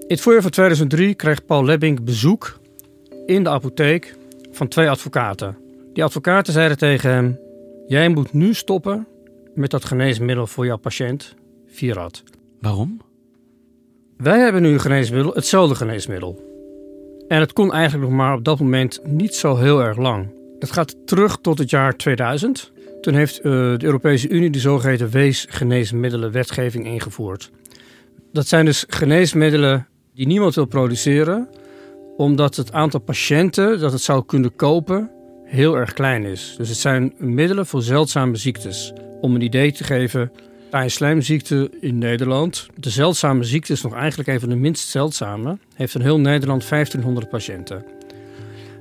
In 0.00 0.16
het 0.16 0.20
voorjaar 0.20 0.42
van 0.42 0.50
2003 0.50 1.14
kreeg 1.14 1.44
Paul 1.44 1.64
Lebbing 1.64 2.04
bezoek 2.04 2.60
in 3.26 3.42
de 3.42 3.50
apotheek 3.50 4.18
van 4.50 4.68
twee 4.68 4.90
advocaten. 4.90 5.56
Die 5.92 6.04
advocaten 6.04 6.52
zeiden 6.52 6.78
tegen 6.78 7.10
hem: 7.10 7.38
Jij 7.86 8.08
moet 8.08 8.32
nu 8.32 8.54
stoppen 8.54 9.06
met 9.54 9.70
dat 9.70 9.84
geneesmiddel 9.84 10.46
voor 10.46 10.66
jouw 10.66 10.76
patiënt, 10.76 11.34
Virat. 11.66 12.22
Waarom? 12.60 13.00
Wij 14.16 14.38
hebben 14.38 14.62
nu 14.62 14.68
een 14.68 14.80
geneesmiddel, 14.80 15.32
hetzelfde 15.34 15.74
geneesmiddel. 15.74 16.48
En 17.28 17.40
het 17.40 17.52
kon 17.52 17.72
eigenlijk 17.72 18.08
nog 18.08 18.18
maar 18.18 18.34
op 18.34 18.44
dat 18.44 18.60
moment 18.60 19.00
niet 19.04 19.34
zo 19.34 19.56
heel 19.56 19.82
erg 19.82 19.96
lang. 19.96 20.28
Het 20.58 20.72
gaat 20.72 20.96
terug 21.06 21.38
tot 21.40 21.58
het 21.58 21.70
jaar 21.70 21.96
2000. 21.96 22.72
Toen 23.00 23.14
heeft 23.14 23.38
uh, 23.38 23.42
de 23.42 23.84
Europese 23.84 24.28
Unie 24.28 24.50
de 24.50 24.58
zogeheten 24.58 25.10
weesgeneesmiddelenwetgeving 25.10 26.86
ingevoerd. 26.86 27.50
Dat 28.32 28.46
zijn 28.46 28.64
dus 28.64 28.84
geneesmiddelen 28.88 29.86
die 30.14 30.26
niemand 30.26 30.54
wil 30.54 30.64
produceren, 30.64 31.48
omdat 32.20 32.56
het 32.56 32.72
aantal 32.72 33.00
patiënten 33.00 33.80
dat 33.80 33.92
het 33.92 34.00
zou 34.00 34.24
kunnen 34.24 34.56
kopen 34.56 35.10
heel 35.44 35.74
erg 35.74 35.92
klein 35.92 36.24
is. 36.24 36.54
Dus 36.56 36.68
het 36.68 36.78
zijn 36.78 37.12
middelen 37.16 37.66
voor 37.66 37.82
zeldzame 37.82 38.36
ziektes. 38.36 38.92
Om 39.20 39.34
een 39.34 39.40
idee 39.40 39.72
te 39.72 39.84
geven, 39.84 40.32
slijmziekte 40.86 41.70
in 41.80 41.98
Nederland. 41.98 42.66
De 42.76 42.90
zeldzame 42.90 43.44
ziekte 43.44 43.72
is 43.72 43.82
nog 43.82 43.94
eigenlijk 43.94 44.28
een 44.28 44.40
van 44.40 44.48
de 44.48 44.54
minst 44.54 44.88
zeldzame. 44.88 45.58
Heeft 45.74 45.94
in 45.94 46.00
heel 46.00 46.20
Nederland 46.20 46.68
1500 46.68 47.28
patiënten. 47.28 47.84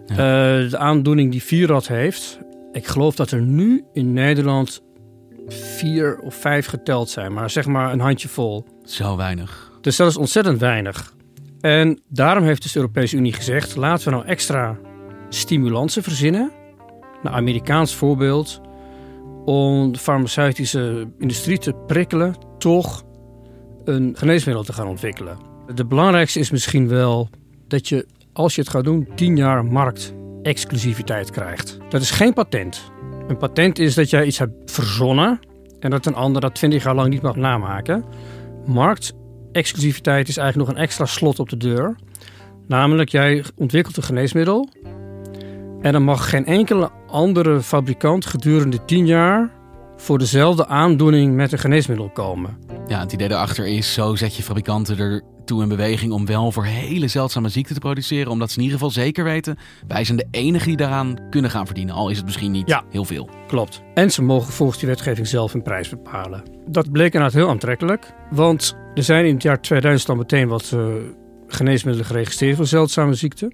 Ja. 0.06 0.14
Uh, 0.14 0.70
de 0.70 0.78
aandoening 0.78 1.32
die 1.32 1.44
Vierad 1.44 1.88
heeft, 1.88 2.40
ik 2.72 2.88
geloof 2.88 3.16
dat 3.16 3.32
er 3.32 3.42
nu 3.42 3.84
in 3.94 4.14
Nederland 4.14 4.82
vier 5.48 6.20
of 6.20 6.36
vijf 6.36 6.66
geteld 6.66 7.10
zijn, 7.10 7.34
maar 7.34 7.50
zeg 7.50 7.66
maar 7.66 7.94
een 7.94 8.00
handjevol. 8.00 8.66
Zo 8.84 9.18
weinig. 9.18 9.72
Dus 9.82 9.96
dat 9.96 10.10
is 10.10 10.18
ontzettend 10.18 10.60
weinig. 10.60 11.18
En 11.62 12.00
daarom 12.08 12.44
heeft 12.44 12.62
dus 12.62 12.72
de 12.72 12.80
Europese 12.80 13.16
Unie 13.16 13.34
gezegd: 13.34 13.76
laten 13.76 14.06
we 14.06 14.16
nou 14.16 14.26
extra 14.26 14.78
stimulansen 15.30 16.04
verzinnen. 16.04 16.52
Een 17.24 17.32
Amerikaans 17.32 17.96
voorbeeld. 17.96 18.62
Om 19.46 19.92
de 19.92 20.00
farmaceutische 20.00 21.08
industrie 21.18 21.58
te 21.58 21.74
prikkelen 21.88 22.36
toch 22.58 23.04
een 23.84 24.14
geneesmiddel 24.18 24.64
te 24.64 24.74
gaan 24.74 24.88
ontwikkelen. 24.88 25.38
De 25.76 25.86
belangrijkste 25.86 26.40
is 26.40 26.52
misschien 26.52 26.88
wel 26.88 27.30
dat 27.68 27.88
je, 27.88 28.06
als 28.34 28.56
je 28.56 28.62
het 28.62 28.70
gaat 28.70 28.84
doen, 28.84 29.08
10 29.16 29.36
jaar 29.36 29.66
marktexclusiviteit 29.66 31.32
krijgt. 31.32 31.78
Dat 31.90 32.02
is 32.02 32.12
geen 32.12 32.34
patent. 32.34 32.92
Een 33.28 33.38
patent 33.38 33.80
is 33.80 33.96
dat 33.96 34.10
jij 34.10 34.26
iets 34.26 34.38
hebt 34.38 34.72
verzonnen 34.72 35.40
en 35.80 35.90
dat 35.90 36.06
een 36.06 36.16
ander 36.16 36.42
dat 36.42 36.56
20 36.56 36.84
jaar 36.84 36.96
lang 36.96 37.10
niet 37.10 37.22
mag 37.22 37.36
namaken. 37.36 38.04
Markt 38.66 39.14
exclusiviteit 39.52 40.28
is 40.28 40.38
eigenlijk 40.38 40.70
nog 40.70 40.78
een 40.78 40.84
extra 40.84 41.06
slot 41.06 41.40
op 41.40 41.50
de 41.50 41.58
deur. 41.58 41.96
Namelijk, 42.68 43.10
jij 43.10 43.44
ontwikkelt 43.56 43.98
een 43.98 44.04
geneesmiddel. 44.04 44.70
En 45.82 45.92
dan 45.92 46.04
mag 46.04 46.30
geen 46.30 46.46
enkele 46.46 46.92
andere 47.08 47.62
fabrikant 47.62 48.26
gedurende 48.26 48.86
10 48.86 49.06
jaar 49.06 49.59
voor 50.00 50.18
dezelfde 50.18 50.68
aandoening 50.68 51.36
met 51.36 51.52
een 51.52 51.60
geneesmiddel 51.60 52.10
komen. 52.10 52.58
Ja, 52.88 53.00
het 53.00 53.14
idee 53.14 53.28
daarachter 53.28 53.68
is, 53.68 53.94
zo 53.94 54.16
zet 54.16 54.36
je 54.36 54.44
fabrikanten 54.44 54.98
er 54.98 55.22
toe 55.46 55.62
in 55.62 55.68
beweging 55.68 56.12
om 56.12 56.26
wel 56.26 56.52
voor 56.52 56.66
hele 56.66 57.08
zeldzame 57.08 57.50
ziekten 57.50 57.74
te 57.74 57.82
produceren. 57.82 58.32
Omdat 58.32 58.52
ze 58.52 58.58
in 58.58 58.64
ieder 58.64 58.78
geval 58.78 58.94
zeker 58.94 59.24
weten, 59.24 59.58
wij 59.88 60.04
zijn 60.04 60.18
de 60.18 60.28
enige 60.32 60.66
die 60.66 60.78
daaraan 60.78 61.20
kunnen 61.30 61.52
gaan 61.52 61.66
verdienen. 61.66 61.96
Al 61.96 62.10
is 62.10 62.18
het 62.18 62.26
misschien 62.26 62.52
niet 62.52 62.68
ja, 62.68 62.84
heel 62.90 63.06
veel. 63.06 63.30
Klopt. 63.48 63.82
En 63.94 64.12
ze 64.12 64.22
mogen 64.22 64.54
volgens 64.54 64.80
die 64.80 64.88
wetgeving 64.88 65.28
zelf 65.28 65.54
een 65.54 65.62
prijs 65.62 65.90
bepalen. 65.90 66.44
Dat 66.68 66.92
bleek 66.92 67.14
inderdaad 67.14 67.34
heel 67.34 67.50
aantrekkelijk. 67.50 68.14
Want 68.30 68.76
er 68.94 69.04
zijn 69.04 69.26
in 69.26 69.34
het 69.34 69.44
jaar 69.44 69.62
2000 69.62 70.10
al 70.10 70.16
meteen 70.16 70.48
wat 70.48 70.72
uh, 70.76 70.86
geneesmiddelen 71.48 72.08
geregistreerd 72.08 72.56
voor 72.56 72.68
zeldzame 72.68 73.14
ziekten. 73.14 73.54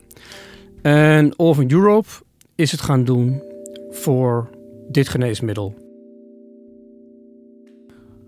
En 0.82 1.40
Orphan 1.40 1.72
Europe 1.72 2.10
is 2.56 2.72
het 2.72 2.82
gaan 2.82 3.04
doen 3.04 3.44
voor 3.92 4.50
dit 4.90 5.10
geneesmiddel. 5.10 5.85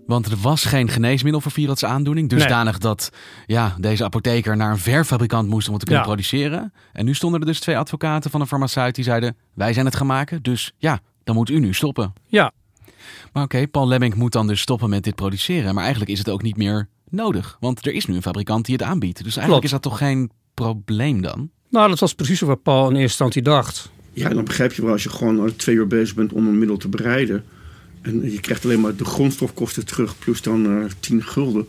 Want 0.08 0.26
er 0.26 0.36
was 0.36 0.64
geen 0.64 0.88
geneesmiddel 0.88 1.40
voor 1.40 1.52
Virats 1.52 1.84
aandoening. 1.84 2.28
Dusdanig 2.28 2.72
nee. 2.72 2.80
dat 2.80 3.10
ja, 3.46 3.74
deze 3.78 4.04
apotheker 4.04 4.56
naar 4.56 4.70
een 4.70 4.78
verfabrikant 4.78 5.48
moest 5.48 5.66
om 5.66 5.72
het 5.72 5.80
te 5.80 5.86
kunnen 5.86 6.04
ja. 6.04 6.10
produceren. 6.10 6.72
En 6.92 7.04
nu 7.04 7.14
stonden 7.14 7.40
er 7.40 7.46
dus 7.46 7.60
twee 7.60 7.78
advocaten 7.78 8.30
van 8.30 8.40
een 8.40 8.46
farmaceut 8.46 8.94
die 8.94 9.04
zeiden... 9.04 9.36
wij 9.54 9.72
zijn 9.72 9.86
het 9.86 9.96
gaan 9.96 10.06
maken, 10.06 10.42
dus 10.42 10.72
ja, 10.78 11.00
dan 11.24 11.34
moet 11.34 11.50
u 11.50 11.58
nu 11.58 11.74
stoppen. 11.74 12.12
Ja. 12.26 12.52
Maar 13.32 13.42
oké, 13.42 13.54
okay, 13.54 13.66
Paul 13.66 13.88
Lemming 13.88 14.14
moet 14.14 14.32
dan 14.32 14.46
dus 14.46 14.60
stoppen 14.60 14.90
met 14.90 15.04
dit 15.04 15.14
produceren. 15.14 15.74
Maar 15.74 15.82
eigenlijk 15.82 16.12
is 16.12 16.18
het 16.18 16.28
ook 16.28 16.42
niet 16.42 16.56
meer 16.56 16.88
nodig. 17.10 17.56
Want 17.60 17.86
er 17.86 17.92
is 17.92 18.06
nu 18.06 18.14
een 18.14 18.22
fabrikant 18.22 18.64
die 18.64 18.74
het 18.74 18.84
aanbiedt. 18.84 19.24
Dus 19.24 19.36
eigenlijk 19.36 19.48
Klopt. 19.48 19.64
is 19.64 19.70
dat 19.70 19.82
toch 19.82 19.98
geen 19.98 20.30
probleem 20.54 21.22
dan? 21.22 21.50
Nou, 21.70 21.88
dat 21.88 21.98
was 21.98 22.14
precies 22.14 22.40
wat 22.40 22.62
Paul 22.62 22.82
in 22.82 22.86
eerste 22.86 23.02
instantie 23.02 23.42
dacht. 23.42 23.90
Ja, 24.12 24.28
dan 24.28 24.44
begrijp 24.44 24.72
je 24.72 24.82
wel 24.82 24.92
als 24.92 25.02
je 25.02 25.10
gewoon 25.10 25.56
twee 25.56 25.76
uur 25.76 25.86
bezig 25.86 26.14
bent 26.14 26.32
om 26.32 26.46
een 26.46 26.58
middel 26.58 26.76
te 26.76 26.88
bereiden 26.88 27.44
en 28.08 28.30
je 28.30 28.40
krijgt 28.40 28.64
alleen 28.64 28.80
maar 28.80 28.96
de 28.96 29.04
grondstofkosten 29.04 29.86
terug, 29.86 30.18
plus 30.18 30.42
dan 30.42 30.66
uh, 30.66 30.84
10 31.00 31.22
gulden. 31.22 31.68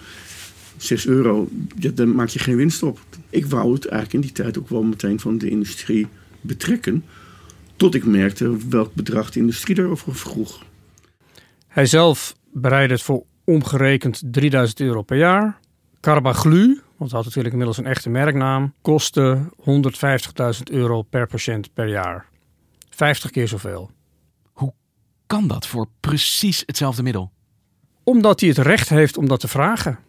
6 0.77 1.07
euro, 1.07 1.49
ja, 1.79 1.89
dan 1.93 2.15
maak 2.15 2.27
je 2.27 2.39
geen 2.39 2.55
winst 2.55 2.83
op. 2.83 2.99
Ik 3.29 3.45
wou 3.45 3.73
het 3.73 3.85
eigenlijk 3.85 4.13
in 4.13 4.21
die 4.21 4.43
tijd 4.43 4.57
ook 4.57 4.69
wel 4.69 4.83
meteen 4.83 5.19
van 5.19 5.37
de 5.37 5.49
industrie 5.49 6.07
betrekken. 6.41 7.05
Tot 7.75 7.95
ik 7.95 8.05
merkte 8.05 8.57
welk 8.69 8.93
bedrag 8.93 9.31
de 9.31 9.39
industrie 9.39 9.75
daarover 9.75 10.15
vroeg. 10.15 10.63
Hij 11.67 11.85
zelf 11.85 12.35
bereidde 12.51 12.93
het 12.93 13.03
voor 13.03 13.23
omgerekend 13.43 14.21
3000 14.25 14.79
euro 14.79 15.01
per 15.01 15.17
jaar. 15.17 15.59
Carbaglu, 15.99 16.81
want 16.97 17.11
had 17.11 17.25
natuurlijk 17.25 17.53
inmiddels 17.53 17.77
een 17.77 17.85
echte 17.85 18.09
merknaam, 18.09 18.73
kostte 18.81 19.39
150.000 19.59 20.63
euro 20.71 21.01
per 21.01 21.27
patiënt 21.27 21.73
per 21.73 21.87
jaar. 21.87 22.25
50 22.89 23.31
keer 23.31 23.47
zoveel 23.47 23.91
kan 25.29 25.47
dat 25.47 25.67
voor 25.67 25.87
precies 25.99 26.63
hetzelfde 26.65 27.03
middel? 27.03 27.31
Omdat 28.03 28.39
hij 28.39 28.49
het 28.49 28.57
recht 28.57 28.89
heeft 28.89 29.17
om 29.17 29.27
dat 29.27 29.39
te 29.39 29.47
vragen. 29.47 29.99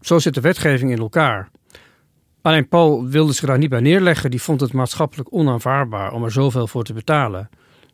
Zo 0.00 0.18
zit 0.18 0.34
de 0.34 0.40
wetgeving 0.40 0.90
in 0.90 0.98
elkaar. 0.98 1.50
Alleen 2.42 2.68
Paul 2.68 3.06
wilde 3.06 3.32
zich 3.32 3.46
daar 3.46 3.58
niet 3.58 3.70
bij 3.70 3.80
neerleggen. 3.80 4.30
Die 4.30 4.42
vond 4.42 4.60
het 4.60 4.72
maatschappelijk 4.72 5.32
onaanvaardbaar 5.32 6.12
om 6.12 6.24
er 6.24 6.32
zoveel 6.32 6.66
voor 6.66 6.84
te 6.84 6.92
betalen. 6.92 7.48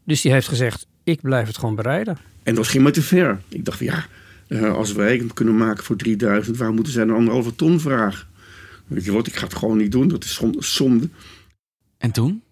Dus 0.04 0.20
die 0.20 0.32
heeft 0.32 0.48
gezegd: 0.48 0.86
ik 1.04 1.20
blijf 1.20 1.46
het 1.46 1.58
gewoon 1.58 1.74
bereiden. 1.74 2.18
En 2.42 2.54
dat 2.54 2.66
ging 2.66 2.82
maar 2.82 2.92
te 2.92 3.02
ver. 3.02 3.40
Ik 3.48 3.64
dacht: 3.64 3.78
ja, 3.78 4.04
eh, 4.46 4.74
als 4.74 4.92
wij 4.92 5.16
het 5.16 5.32
kunnen 5.32 5.56
maken 5.56 5.84
voor 5.84 5.96
3000, 5.96 6.56
waar 6.56 6.72
moeten 6.72 6.92
zij 6.92 7.02
een 7.02 7.10
anderhalve 7.10 7.54
ton 7.54 7.80
vragen? 7.80 8.26
Weet 8.86 9.04
je 9.04 9.12
wat, 9.12 9.26
ik 9.26 9.36
ga 9.36 9.44
het 9.44 9.54
gewoon 9.54 9.76
niet 9.76 9.92
doen. 9.92 10.08
Dat 10.08 10.24
is 10.24 10.40
zonde. 10.58 11.08
En 11.98 12.10
toen? 12.10 12.42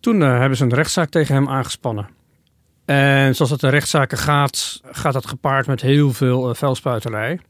Toen 0.00 0.20
uh, 0.20 0.38
hebben 0.38 0.58
ze 0.58 0.64
een 0.64 0.74
rechtszaak 0.74 1.10
tegen 1.10 1.34
hem 1.34 1.48
aangespannen. 1.48 2.20
En 2.92 3.34
zoals 3.34 3.50
het 3.50 3.62
in 3.62 3.68
rechtszaken 3.70 4.18
gaat, 4.18 4.80
gaat 4.84 5.12
dat 5.12 5.26
gepaard 5.26 5.66
met 5.66 5.80
heel 5.80 6.12
veel 6.12 6.48
uh, 6.48 6.54
vuilspuiterij. 6.54 7.40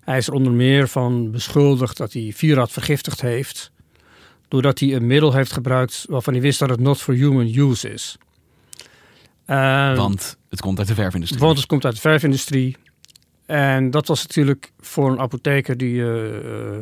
Hij 0.00 0.16
is 0.16 0.26
er 0.26 0.32
onder 0.32 0.52
meer 0.52 0.88
van 0.88 1.30
beschuldigd 1.30 1.96
dat 1.96 2.12
hij 2.12 2.32
Vierad 2.34 2.70
vergiftigd 2.72 3.20
heeft. 3.20 3.70
Doordat 4.48 4.78
hij 4.78 4.94
een 4.94 5.06
middel 5.06 5.32
heeft 5.32 5.52
gebruikt 5.52 6.04
waarvan 6.08 6.32
hij 6.32 6.42
wist 6.42 6.58
dat 6.58 6.68
het 6.68 6.80
not 6.80 7.00
for 7.00 7.14
human 7.14 7.54
use 7.54 7.92
is. 7.92 8.16
En- 9.44 9.96
Want 9.96 10.36
het 10.48 10.60
komt 10.60 10.78
uit 10.78 10.88
de 10.88 10.94
verfindustrie. 10.94 11.40
Want 11.40 11.56
het 11.58 11.66
komt 11.66 11.84
uit 11.84 11.94
de 11.94 12.00
verfindustrie. 12.00 12.76
En 13.46 13.90
dat 13.90 14.06
was 14.08 14.22
natuurlijk 14.22 14.72
voor 14.80 15.10
een 15.10 15.20
apotheker 15.20 15.76
die 15.76 16.02
eh, 16.02 16.36
eh, 16.36 16.78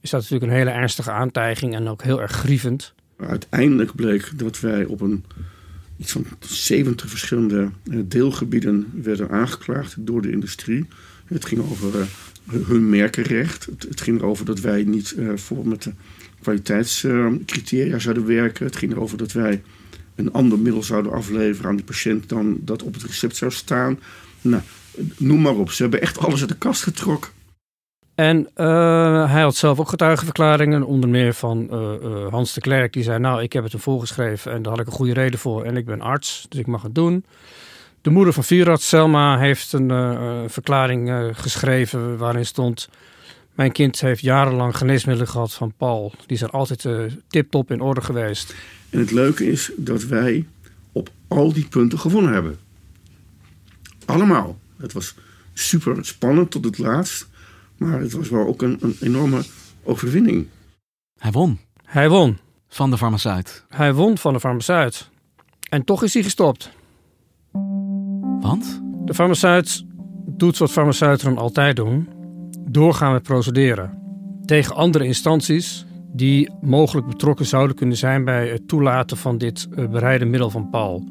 is 0.00 0.10
dat 0.10 0.20
natuurlijk 0.20 0.50
een 0.52 0.58
hele 0.58 0.70
ernstige 0.70 1.10
aantijging 1.10 1.74
en 1.74 1.88
ook 1.88 2.02
heel 2.02 2.20
erg 2.20 2.32
grievend. 2.32 2.94
Uiteindelijk 3.18 3.94
bleek 3.94 4.38
dat 4.38 4.60
wij 4.60 4.84
op 4.84 5.00
een 5.00 5.24
iets 5.96 6.12
van 6.12 6.26
70 6.40 7.10
verschillende 7.10 7.70
eh, 7.90 7.98
deelgebieden 8.04 8.90
werden 9.02 9.30
aangeklaagd 9.30 9.94
door 9.98 10.22
de 10.22 10.30
industrie. 10.30 10.86
Het 11.24 11.44
ging 11.44 11.60
over 11.70 12.00
eh, 12.00 12.06
hun 12.66 12.88
merkenrecht. 12.88 13.68
Het, 13.88 14.00
ging 14.00 14.18
erover 14.18 14.44
dat 14.44 14.60
wij 14.60 14.82
niet 14.82 15.12
eh, 15.12 15.28
voor 15.34 15.68
met 15.68 15.82
de 15.82 15.92
kwaliteitscriteria 16.40 17.98
zouden 17.98 18.26
werken. 18.26 18.66
Het 18.66 18.76
ging 18.76 18.92
erover 18.92 19.18
dat 19.18 19.32
wij 19.32 19.62
een 20.14 20.32
ander 20.32 20.58
middel 20.58 20.82
zouden 20.82 21.12
afleveren 21.12 21.70
aan 21.70 21.76
de 21.76 21.84
patiënt 21.84 22.28
dan 22.28 22.58
dat 22.60 22.82
op 22.82 22.94
het 22.94 23.02
recept 23.02 23.36
zou 23.36 23.50
staan. 23.50 23.98
Nou, 24.40 24.62
noem 25.16 25.40
maar 25.40 25.56
op. 25.56 25.70
Ze 25.70 25.82
hebben 25.82 26.00
echt 26.00 26.18
alles 26.18 26.40
uit 26.40 26.48
de 26.48 26.58
kast 26.58 26.82
getrokken. 26.82 27.30
En 28.14 28.48
eh, 28.54 29.30
hij 29.30 29.42
had 29.42 29.56
zelf 29.56 29.80
ook 29.80 29.88
getuigenverklaringen, 29.88 30.82
onder 30.82 31.08
meer 31.08 31.34
van 31.34 31.70
eh, 31.70 31.94
eh, 31.94 32.30
Hans 32.30 32.54
de 32.54 32.60
Klerk. 32.60 32.92
Die 32.92 33.02
zei, 33.02 33.18
nou, 33.18 33.42
ik 33.42 33.52
heb 33.52 33.62
het 33.62 33.72
hem 33.72 33.80
voorgeschreven 33.80 34.52
en 34.52 34.62
daar 34.62 34.72
had 34.72 34.80
ik 34.80 34.86
een 34.86 34.92
goede 34.92 35.12
reden 35.12 35.38
voor. 35.38 35.64
En 35.64 35.76
ik 35.76 35.84
ben 35.84 36.00
arts, 36.00 36.46
dus 36.48 36.60
ik 36.60 36.66
mag 36.66 36.82
het 36.82 36.94
doen. 36.94 37.24
De 38.00 38.10
moeder 38.10 38.32
van 38.32 38.44
Vierat, 38.44 38.82
Selma, 38.82 39.38
heeft 39.38 39.72
een 39.72 40.50
verklaring 40.50 41.32
geschreven 41.32 42.16
waarin 42.16 42.46
stond... 42.46 42.88
Mijn 43.54 43.72
kind 43.72 44.00
heeft 44.00 44.20
jarenlang 44.20 44.76
geneesmiddelen 44.76 45.30
gehad 45.30 45.52
van 45.52 45.72
Paul. 45.76 46.12
Die 46.26 46.36
zijn 46.36 46.50
altijd 46.50 46.86
tip-top 47.28 47.70
in 47.70 47.80
orde 47.80 48.00
geweest. 48.00 48.54
En 48.90 48.98
het 48.98 49.10
leuke 49.10 49.46
is 49.50 49.70
dat 49.76 50.04
wij 50.04 50.46
op 50.92 51.10
al 51.28 51.52
die 51.52 51.66
punten 51.66 51.98
gewonnen 51.98 52.32
hebben. 52.32 52.58
Allemaal. 54.04 54.58
Het 54.76 54.92
was 54.92 55.14
super 55.52 56.04
spannend 56.04 56.50
tot 56.50 56.64
het 56.64 56.78
laatst. 56.78 57.28
Maar 57.76 58.00
het 58.00 58.12
was 58.12 58.28
wel 58.28 58.46
ook 58.46 58.62
een, 58.62 58.78
een 58.80 58.96
enorme 59.00 59.42
overwinning. 59.82 60.46
Hij 61.18 61.30
won 61.32 61.58
Hij 61.84 62.08
won. 62.08 62.38
van 62.68 62.90
de 62.90 62.98
farmaceut. 62.98 63.64
Hij 63.68 63.94
won 63.94 64.18
van 64.18 64.32
de 64.32 64.40
farmaceut. 64.40 65.10
En 65.68 65.84
toch 65.84 66.02
is 66.02 66.14
hij 66.14 66.22
gestopt. 66.22 66.70
Want? 68.40 68.82
De 69.04 69.14
farmaceut 69.14 69.84
doet 70.26 70.58
wat 70.58 70.70
farmaceuten 70.72 71.26
dan 71.34 71.38
altijd 71.42 71.76
doen. 71.76 72.08
Doorgaan 72.60 73.12
met 73.12 73.22
procederen. 73.22 73.98
Tegen 74.44 74.74
andere 74.74 75.04
instanties 75.04 75.86
die 76.12 76.50
mogelijk 76.60 77.06
betrokken 77.06 77.46
zouden 77.46 77.76
kunnen 77.76 77.96
zijn 77.96 78.24
bij 78.24 78.48
het 78.48 78.68
toelaten 78.68 79.16
van 79.16 79.38
dit 79.38 79.68
eh, 79.76 79.88
bereide 79.88 80.24
middel 80.24 80.50
van 80.50 80.70
Paul. 80.70 81.08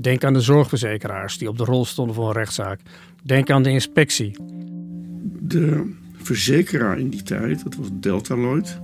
Denk 0.00 0.24
aan 0.24 0.32
de 0.32 0.40
zorgverzekeraars 0.40 1.38
die 1.38 1.48
op 1.48 1.58
de 1.58 1.64
rol 1.64 1.84
stonden 1.84 2.14
voor 2.14 2.26
een 2.26 2.32
rechtszaak. 2.32 2.80
Denk 3.22 3.50
aan 3.50 3.62
de 3.62 3.70
inspectie. 3.70 4.36
De 5.40 5.92
verzekeraar 6.22 6.98
in 6.98 7.08
die 7.08 7.22
tijd, 7.22 7.64
dat 7.64 7.74
was 7.74 7.88
Delta 7.92 8.36
Lloyd, 8.36 8.80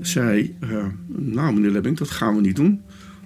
zei: 0.00 0.56
eh, 0.60 0.84
Nou, 1.06 1.54
meneer 1.54 1.70
Lebbing, 1.70 1.98
dat 1.98 2.10
gaan 2.10 2.34
we 2.34 2.40
niet 2.40 2.56
doen. 2.56 2.80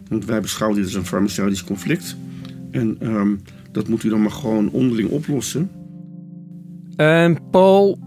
Want 0.09 0.25
wij 0.25 0.41
beschouwen 0.41 0.79
dit 0.79 0.87
als 0.87 0.95
een 0.97 1.07
farmaceutisch 1.07 1.65
conflict. 1.65 2.17
En 2.71 2.97
ehm, 3.01 3.35
dat 3.73 3.89
moet 3.89 4.03
u 4.03 4.09
dan 4.09 4.23
maar 4.23 4.31
gewoon 4.31 4.71
onderling 4.71 5.09
oplossen. 5.09 5.71
En 6.97 7.39
Paul 7.51 7.99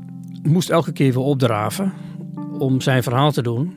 moest 0.43 0.69
elke 0.69 0.91
keer 0.91 1.13
weer 1.13 1.23
opdraven 1.23 1.93
om 2.57 2.81
zijn 2.81 3.03
verhaal 3.03 3.31
te 3.31 3.41
doen. 3.41 3.73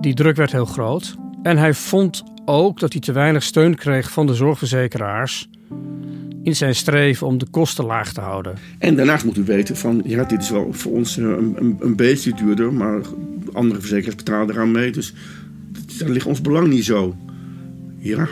Die 0.00 0.14
druk 0.14 0.36
werd 0.36 0.52
heel 0.52 0.64
groot. 0.64 1.16
En 1.42 1.56
hij 1.56 1.74
vond 1.74 2.22
ook 2.44 2.80
dat 2.80 2.92
hij 2.92 3.00
te 3.00 3.12
weinig 3.12 3.42
steun 3.42 3.74
kreeg 3.74 4.10
van 4.10 4.26
de 4.26 4.34
zorgverzekeraars 4.34 5.48
in 6.46 6.56
zijn 6.56 6.74
streven 6.74 7.26
om 7.26 7.38
de 7.38 7.46
kosten 7.50 7.84
laag 7.84 8.12
te 8.12 8.20
houden. 8.20 8.54
En 8.78 8.96
daarnaast 8.96 9.24
moet 9.24 9.36
u 9.36 9.44
weten 9.44 9.76
van, 9.76 10.02
ja, 10.04 10.24
dit 10.24 10.42
is 10.42 10.50
wel 10.50 10.72
voor 10.72 10.92
ons 10.92 11.18
eh, 11.18 11.24
een, 11.24 11.54
een, 11.56 11.76
een 11.80 11.96
beetje 11.96 12.34
duurder, 12.34 12.72
maar 12.72 13.00
andere 13.52 13.80
verzekeraars 13.80 14.16
betalen 14.16 14.54
eraan 14.54 14.70
mee. 14.70 14.90
Dus 14.92 15.14
daar 15.98 16.08
ligt 16.08 16.26
ons 16.26 16.40
belang 16.40 16.68
niet 16.68 16.84
zo. 16.84 17.16
Ja, 17.98 18.28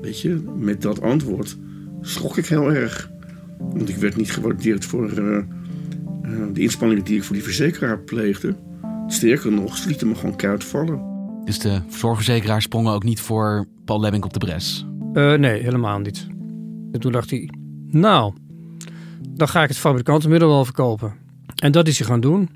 weet 0.00 0.20
je, 0.20 0.42
met 0.56 0.82
dat 0.82 1.00
antwoord 1.02 1.56
schrok 2.00 2.36
ik 2.36 2.46
heel 2.46 2.72
erg. 2.72 3.10
Want 3.58 3.88
ik 3.88 3.96
werd 3.96 4.16
niet 4.16 4.32
gewaardeerd 4.32 4.84
voor 4.84 5.10
eh, 5.10 5.36
eh, 5.36 5.44
de 6.52 6.60
inspanningen 6.60 7.04
die 7.04 7.16
ik 7.16 7.24
voor 7.24 7.34
die 7.34 7.44
verzekeraar 7.44 7.98
pleegde. 7.98 8.54
Sterker 9.06 9.52
nog, 9.52 9.76
ze 9.76 9.88
lieten 9.88 10.08
me 10.08 10.14
gewoon 10.14 10.36
keihard 10.36 10.64
vallen. 10.64 11.00
Dus 11.44 11.58
de 11.58 11.80
zorgverzekeraar 11.88 12.62
sprongen 12.62 12.92
ook 12.92 13.04
niet 13.04 13.20
voor 13.20 13.66
Paul 13.84 14.00
Lebbink 14.00 14.24
op 14.24 14.32
de 14.32 14.38
bres. 14.38 14.86
Eh, 15.12 15.34
nee, 15.34 15.62
helemaal 15.62 15.98
niet. 15.98 16.26
En 16.92 17.00
toen 17.00 17.12
dacht 17.12 17.30
hij, 17.30 17.50
nou, 17.88 18.32
dan 19.28 19.48
ga 19.48 19.62
ik 19.62 19.68
het 19.68 19.78
fabrikantenmiddel 19.78 20.48
wel 20.48 20.64
verkopen. 20.64 21.14
En 21.62 21.72
dat 21.72 21.88
is 21.88 21.98
hij 21.98 22.06
gaan 22.06 22.20
doen. 22.20 22.48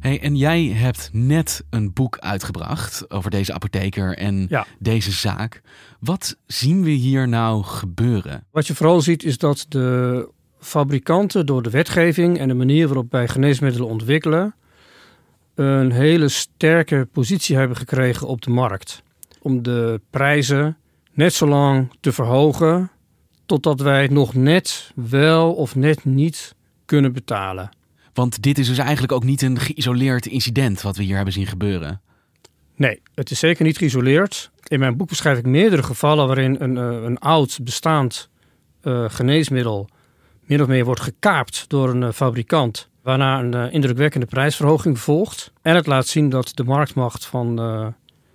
Hey, 0.00 0.20
en 0.20 0.36
jij 0.36 0.64
hebt 0.64 1.10
net 1.12 1.64
een 1.70 1.92
boek 1.92 2.18
uitgebracht 2.18 3.10
over 3.10 3.30
deze 3.30 3.52
apotheker 3.52 4.16
en 4.16 4.46
Ja. 4.48 4.66
deze 4.78 5.10
zaak. 5.12 5.62
Wat 6.00 6.36
zien 6.46 6.82
we 6.82 6.90
hier 6.90 7.28
nou 7.28 7.62
gebeuren? 7.62 8.44
Wat 8.50 8.66
je 8.66 8.74
vooral 8.74 9.00
ziet 9.00 9.24
is 9.24 9.38
dat 9.38 9.66
de 9.68 10.28
fabrikanten 10.58 11.46
door 11.46 11.62
de 11.62 11.70
wetgeving 11.70 12.38
en 12.38 12.48
de 12.48 12.54
manier 12.54 12.86
waarop 12.86 13.12
wij 13.12 13.28
geneesmiddelen 13.28 13.88
ontwikkelen 13.88 14.54
een 15.54 15.92
hele 15.92 16.28
sterke 16.28 17.08
positie 17.12 17.56
hebben 17.56 17.76
gekregen 17.76 18.26
op 18.26 18.42
de 18.42 18.50
markt. 18.50 19.02
Om 19.40 19.62
de 19.62 20.00
prijzen 20.10 20.76
net 21.12 21.34
zo 21.34 21.46
lang 21.46 21.90
te 22.00 22.12
verhogen 22.12 22.90
totdat 23.46 23.80
wij 23.80 24.02
het 24.02 24.10
nog 24.10 24.34
net 24.34 24.92
wel 24.94 25.54
of 25.54 25.74
net 25.74 26.04
niet 26.04 26.54
kunnen 26.84 27.12
betalen. 27.12 27.70
Want 28.12 28.42
dit 28.42 28.58
is 28.58 28.66
dus 28.66 28.78
eigenlijk 28.78 29.12
ook 29.12 29.24
niet 29.24 29.42
een 29.42 29.58
geïsoleerd 29.58 30.26
incident 30.26 30.82
wat 30.82 30.96
we 30.96 31.02
hier 31.02 31.16
hebben 31.16 31.34
zien 31.34 31.46
gebeuren. 31.46 32.00
Nee, 32.76 33.02
het 33.14 33.30
is 33.30 33.38
zeker 33.38 33.64
niet 33.64 33.78
geïsoleerd. 33.78 34.50
In 34.62 34.78
mijn 34.78 34.96
boek 34.96 35.08
beschrijf 35.08 35.38
ik 35.38 35.46
meerdere 35.46 35.82
gevallen 35.82 36.26
waarin 36.26 36.56
een, 36.58 36.76
eh, 36.78 37.02
een 37.02 37.18
oud 37.18 37.58
bestaand 37.62 38.28
eh, 38.80 39.04
geneesmiddel 39.08 39.88
min 40.40 40.62
of 40.62 40.68
meer 40.68 40.84
wordt 40.84 41.00
gekaapt 41.00 41.64
door 41.68 41.88
een 41.88 42.02
eh, 42.02 42.12
fabrikant. 42.12 42.88
Waarna 43.02 43.38
een 43.40 43.72
indrukwekkende 43.72 44.26
prijsverhoging 44.26 44.98
volgt. 44.98 45.52
En 45.62 45.74
het 45.74 45.86
laat 45.86 46.06
zien 46.06 46.28
dat 46.28 46.50
de 46.54 46.64
marktmacht 46.64 47.26
van 47.26 47.56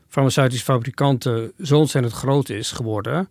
farmaceutische 0.08 0.66
fabrikanten 0.66 1.52
zo 1.64 1.78
ontzettend 1.78 2.14
groot 2.14 2.50
is 2.50 2.72
geworden. 2.72 3.30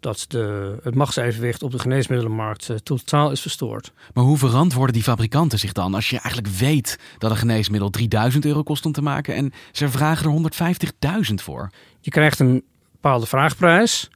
Dat 0.00 0.24
de, 0.28 0.76
het 0.82 0.94
machtsevenwicht 0.94 1.62
op 1.62 1.70
de 1.70 1.78
geneesmiddelenmarkt 1.78 2.68
eh, 2.68 2.76
totaal 2.76 3.30
is 3.30 3.40
verstoord. 3.40 3.92
Maar 4.14 4.24
hoe 4.24 4.38
verantwoorden 4.38 4.94
die 4.94 5.02
fabrikanten 5.02 5.58
zich 5.58 5.72
dan 5.72 5.94
als 5.94 6.10
je 6.10 6.20
eigenlijk 6.20 6.54
weet 6.54 6.98
dat 7.18 7.30
een 7.30 7.36
geneesmiddel 7.36 7.90
3000 7.90 8.44
euro 8.44 8.62
kost 8.62 8.86
om 8.86 8.92
te 8.92 9.02
maken 9.02 9.34
en 9.34 9.52
ze 9.72 9.88
vragen 9.88 10.44
er 10.44 11.26
150.000 11.28 11.34
voor? 11.34 11.70
Je 12.00 12.10
krijgt 12.10 12.38
een 12.38 12.64
bepaalde 12.92 13.26
vraagprijs. 13.26 14.10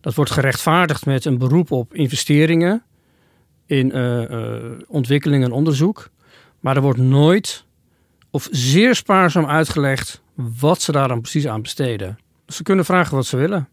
Dat 0.00 0.14
wordt 0.14 0.30
gerechtvaardigd 0.30 1.06
met 1.06 1.24
een 1.24 1.38
beroep 1.38 1.70
op 1.70 1.94
investeringen 1.94 2.82
in 3.66 3.92
eh, 3.92 4.22
ontwikkeling 4.88 5.44
en 5.44 5.52
onderzoek. 5.52 6.08
Maar 6.60 6.76
er 6.76 6.82
wordt 6.82 6.98
nooit 6.98 7.64
of 8.38 8.48
zeer 8.50 8.94
spaarzaam 8.94 9.46
uitgelegd 9.46 10.22
wat 10.34 10.82
ze 10.82 10.92
daar 10.92 11.08
dan 11.08 11.20
precies 11.20 11.46
aan 11.46 11.62
besteden. 11.62 12.18
Ze 12.46 12.62
kunnen 12.62 12.84
vragen 12.84 13.16
wat 13.16 13.26
ze 13.26 13.36
willen. 13.36 13.68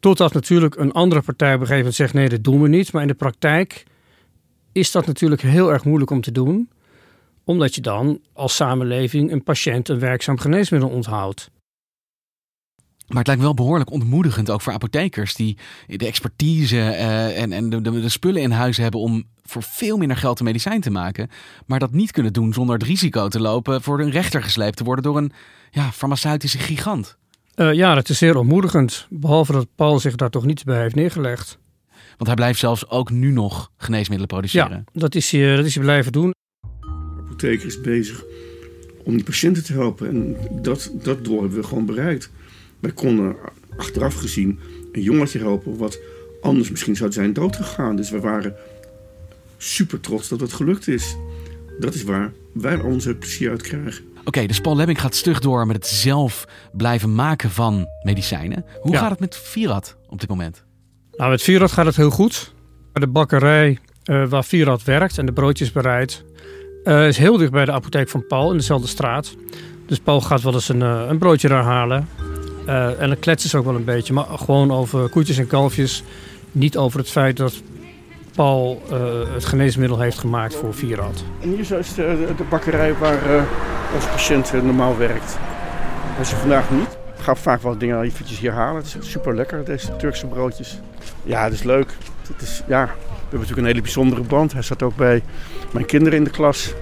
Totdat 0.00 0.32
natuurlijk 0.32 0.76
een 0.76 0.92
andere 0.92 1.22
partij 1.22 1.54
op 1.54 1.60
een 1.60 1.66
gegeven 1.66 1.76
moment 1.76 1.94
zegt: 1.94 2.14
nee, 2.14 2.28
dat 2.28 2.44
doen 2.44 2.62
we 2.62 2.68
niet. 2.68 2.92
Maar 2.92 3.02
in 3.02 3.08
de 3.08 3.14
praktijk 3.14 3.84
is 4.72 4.90
dat 4.90 5.06
natuurlijk 5.06 5.42
heel 5.42 5.72
erg 5.72 5.84
moeilijk 5.84 6.10
om 6.10 6.20
te 6.20 6.32
doen, 6.32 6.70
omdat 7.44 7.74
je 7.74 7.80
dan 7.80 8.20
als 8.32 8.56
samenleving 8.56 9.32
een 9.32 9.42
patiënt 9.42 9.88
een 9.88 9.98
werkzaam 9.98 10.38
geneesmiddel 10.38 10.88
onthoudt. 10.88 11.50
Maar 13.12 13.20
het 13.20 13.26
lijkt 13.26 13.42
wel 13.42 13.54
behoorlijk 13.54 13.90
ontmoedigend 13.90 14.50
ook 14.50 14.60
voor 14.60 14.72
apothekers 14.72 15.34
die 15.34 15.58
de 15.86 16.06
expertise 16.06 16.80
eh, 16.80 17.42
en, 17.42 17.52
en 17.52 17.70
de, 17.70 17.80
de, 17.80 18.00
de 18.00 18.08
spullen 18.08 18.42
in 18.42 18.50
huis 18.50 18.76
hebben 18.76 19.00
om 19.00 19.24
voor 19.44 19.62
veel 19.62 19.96
minder 19.96 20.16
geld 20.16 20.38
een 20.38 20.44
medicijn 20.44 20.80
te 20.80 20.90
maken. 20.90 21.30
Maar 21.66 21.78
dat 21.78 21.92
niet 21.92 22.10
kunnen 22.10 22.32
doen 22.32 22.52
zonder 22.52 22.74
het 22.74 22.84
risico 22.84 23.28
te 23.28 23.40
lopen 23.40 23.82
voor 23.82 24.00
een 24.00 24.10
rechter 24.10 24.42
gesleept 24.42 24.76
te 24.76 24.84
worden 24.84 25.04
door 25.04 25.16
een 25.16 25.32
ja, 25.70 25.92
farmaceutische 25.92 26.58
gigant. 26.58 27.16
Eh, 27.54 27.72
ja, 27.72 27.94
dat 27.94 28.08
is 28.08 28.18
zeer 28.18 28.36
ontmoedigend. 28.36 29.06
Behalve 29.10 29.52
dat 29.52 29.66
Paul 29.74 29.98
zich 29.98 30.14
daar 30.14 30.30
toch 30.30 30.44
niet 30.44 30.64
bij 30.64 30.80
heeft 30.80 30.94
neergelegd. 30.94 31.58
Want 32.06 32.26
hij 32.26 32.34
blijft 32.34 32.58
zelfs 32.58 32.88
ook 32.88 33.10
nu 33.10 33.30
nog 33.30 33.70
geneesmiddelen 33.76 34.28
produceren. 34.28 34.84
Ja, 34.92 35.00
dat 35.00 35.14
is, 35.14 35.30
hij, 35.30 35.56
dat 35.56 35.64
is 35.64 35.74
hij 35.74 35.84
blijven 35.84 36.12
doen. 36.12 36.34
De 36.60 37.22
apotheker 37.24 37.66
is 37.66 37.80
bezig 37.80 38.24
om 39.04 39.14
die 39.14 39.24
patiënten 39.24 39.64
te 39.64 39.72
helpen. 39.72 40.08
En 40.08 40.36
dat, 40.62 40.90
dat 41.02 41.24
doel 41.24 41.40
hebben 41.40 41.58
we 41.58 41.66
gewoon 41.66 41.86
bereikt. 41.86 42.30
Wij 42.82 42.92
konden 42.92 43.36
achteraf 43.76 44.14
gezien 44.14 44.58
een 44.92 45.02
jongetje 45.02 45.38
helpen 45.38 45.76
wat 45.76 45.98
anders 46.40 46.70
misschien 46.70 46.96
zou 46.96 47.12
zijn 47.12 47.32
doodgegaan. 47.32 47.96
Dus 47.96 48.10
we 48.10 48.20
waren 48.20 48.54
super 49.56 50.00
trots 50.00 50.28
dat 50.28 50.40
het 50.40 50.52
gelukt 50.52 50.88
is. 50.88 51.16
Dat 51.78 51.94
is 51.94 52.02
waar 52.02 52.32
wij 52.52 52.80
onze 52.80 53.14
plezier 53.14 53.50
uit 53.50 53.62
krijgen. 53.62 54.04
Oké, 54.24 54.46
dus 54.46 54.60
Paul 54.60 54.76
Lebbing 54.76 55.00
gaat 55.00 55.14
stug 55.14 55.40
door 55.40 55.66
met 55.66 55.76
het 55.76 55.86
zelf 55.86 56.44
blijven 56.72 57.14
maken 57.14 57.50
van 57.50 57.86
medicijnen. 58.02 58.64
Hoe 58.80 58.92
Ja. 58.92 58.98
gaat 58.98 59.10
het 59.10 59.20
met 59.20 59.36
Virat 59.36 59.96
op 60.08 60.20
dit 60.20 60.28
moment? 60.28 60.64
Nou, 61.12 61.30
met 61.30 61.42
Vierad 61.42 61.72
gaat 61.72 61.86
het 61.86 61.96
heel 61.96 62.10
goed. 62.10 62.54
De 62.92 63.06
bakkerij 63.06 63.78
eh, 64.02 64.28
waar 64.28 64.44
Vierad 64.44 64.84
werkt 64.84 65.18
en 65.18 65.26
de 65.26 65.32
broodjes 65.32 65.72
bereidt... 65.72 66.24
eh, 66.84 67.06
is 67.06 67.16
heel 67.18 67.36
dicht 67.36 67.50
bij 67.50 67.64
de 67.64 67.72
apotheek 67.72 68.08
van 68.08 68.26
Paul 68.26 68.50
in 68.50 68.56
dezelfde 68.56 68.86
straat. 68.88 69.34
Dus 69.86 69.98
Paul 69.98 70.20
gaat 70.20 70.42
wel 70.42 70.52
eens 70.54 70.68
een, 70.68 70.82
eh, 70.82 71.04
een 71.08 71.18
broodje 71.18 71.48
daar 71.48 71.62
halen. 71.64 72.08
Eh, 72.66 73.00
en 73.00 73.08
dan 73.08 73.18
kletsen 73.18 73.50
ze 73.50 73.58
ook 73.58 73.64
wel 73.64 73.74
een 73.74 73.84
beetje. 73.84 74.12
Maar 74.12 74.24
gewoon 74.24 74.72
over 74.72 75.08
koetjes 75.08 75.38
en 75.38 75.46
kalfjes. 75.46 76.02
Niet 76.52 76.76
over 76.76 76.98
het 76.98 77.08
feit 77.10 77.36
dat 77.36 77.62
Paul 78.34 78.82
eh, 78.90 78.98
het 79.34 79.44
geneesmiddel 79.44 80.00
heeft 80.00 80.18
gemaakt 80.18 80.54
voor 80.54 80.74
Vierad. 80.74 81.24
En 81.40 81.48
hier 81.48 81.78
is 81.78 81.94
de, 81.94 82.28
de 82.36 82.44
bakkerij 82.48 82.94
waar 82.94 83.36
eh, 83.36 83.42
onze 83.94 84.08
patiënt 84.08 84.52
normaal 84.52 84.96
werkt. 84.96 85.38
Dat 86.16 86.26
is 86.26 86.32
vandaag 86.32 86.70
niet. 86.70 86.98
Ik 87.16 87.28
ga 87.28 87.34
vaak 87.34 87.62
wel 87.62 87.78
dingen 87.78 88.02
eventjes 88.02 88.38
hier 88.38 88.52
halen. 88.52 88.82
Het 88.82 88.96
is 89.00 89.10
super 89.10 89.34
lekker, 89.34 89.64
deze 89.64 89.96
Turkse 89.96 90.26
broodjes. 90.26 90.78
Ja, 91.22 91.44
het 91.44 91.52
is 91.52 91.62
leuk. 91.62 91.96
Het 92.32 92.42
is, 92.42 92.62
ja, 92.66 92.84
we 92.84 92.90
hebben 93.20 93.38
natuurlijk 93.40 93.58
een 93.58 93.64
hele 93.64 93.80
bijzondere 93.80 94.22
band. 94.22 94.52
Hij 94.52 94.62
zat 94.62 94.82
ook 94.82 94.96
bij 94.96 95.22
mijn 95.72 95.86
kinderen 95.86 96.18
in 96.18 96.24
de 96.24 96.30
klas. 96.30 96.74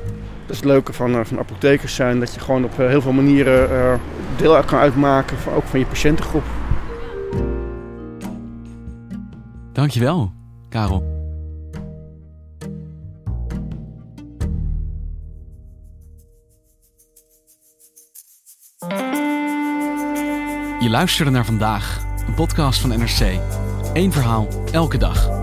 Is 0.51 0.57
het 0.57 0.65
leuke 0.65 0.93
van, 0.93 1.15
eh, 1.15 1.25
van 1.25 1.39
apothekers 1.39 1.95
zijn. 1.95 2.21
Dat 2.21 2.35
je 2.35 2.41
gewoon 2.41 2.65
op 2.65 2.79
eh, 2.79 2.87
heel 2.87 3.01
veel 3.01 3.13
manieren 3.13 3.71
eh, 3.71 3.95
deel 4.37 4.65
kan 4.65 4.79
uitmaken. 4.79 5.39
Van, 5.39 5.53
ook 5.53 5.65
van 5.65 5.79
je 5.79 5.87
patiëntengroep. 5.87 6.45
Dankjewel, 9.73 10.33
Karel. 10.69 11.19
Je 20.81 20.91
luisterde 20.91 21.31
naar 21.31 21.45
vandaag, 21.45 22.05
een 22.27 22.35
podcast 22.35 22.81
van 22.81 22.91
NRC. 22.91 23.41
Eén 23.93 24.13
verhaal, 24.13 24.49
elke 24.73 24.99
dag. 24.99 25.40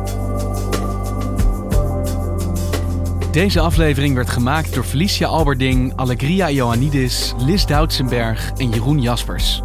Deze 3.38 3.60
aflevering 3.60 4.15
werd 4.15 4.30
gemaakt 4.30 4.73
door 4.73 4.84
Felicia 4.84 5.28
Alberding, 5.28 5.93
Allegria 5.95 6.50
Ioannidis, 6.50 7.34
Lis 7.38 7.65
Doutsenberg 7.65 8.52
en 8.58 8.69
Jeroen 8.69 9.02
Jaspers. 9.02 9.62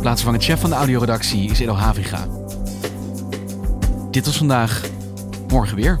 Plaatsvervangend 0.00 0.44
chef 0.44 0.60
van 0.60 0.70
de 0.70 0.76
audioredactie 0.76 1.50
is 1.50 1.60
Edo 1.60 1.74
Haviga. 1.74 2.26
Dit 4.10 4.26
was 4.26 4.36
vandaag. 4.36 4.82
Morgen 5.48 5.76
weer. 5.76 6.00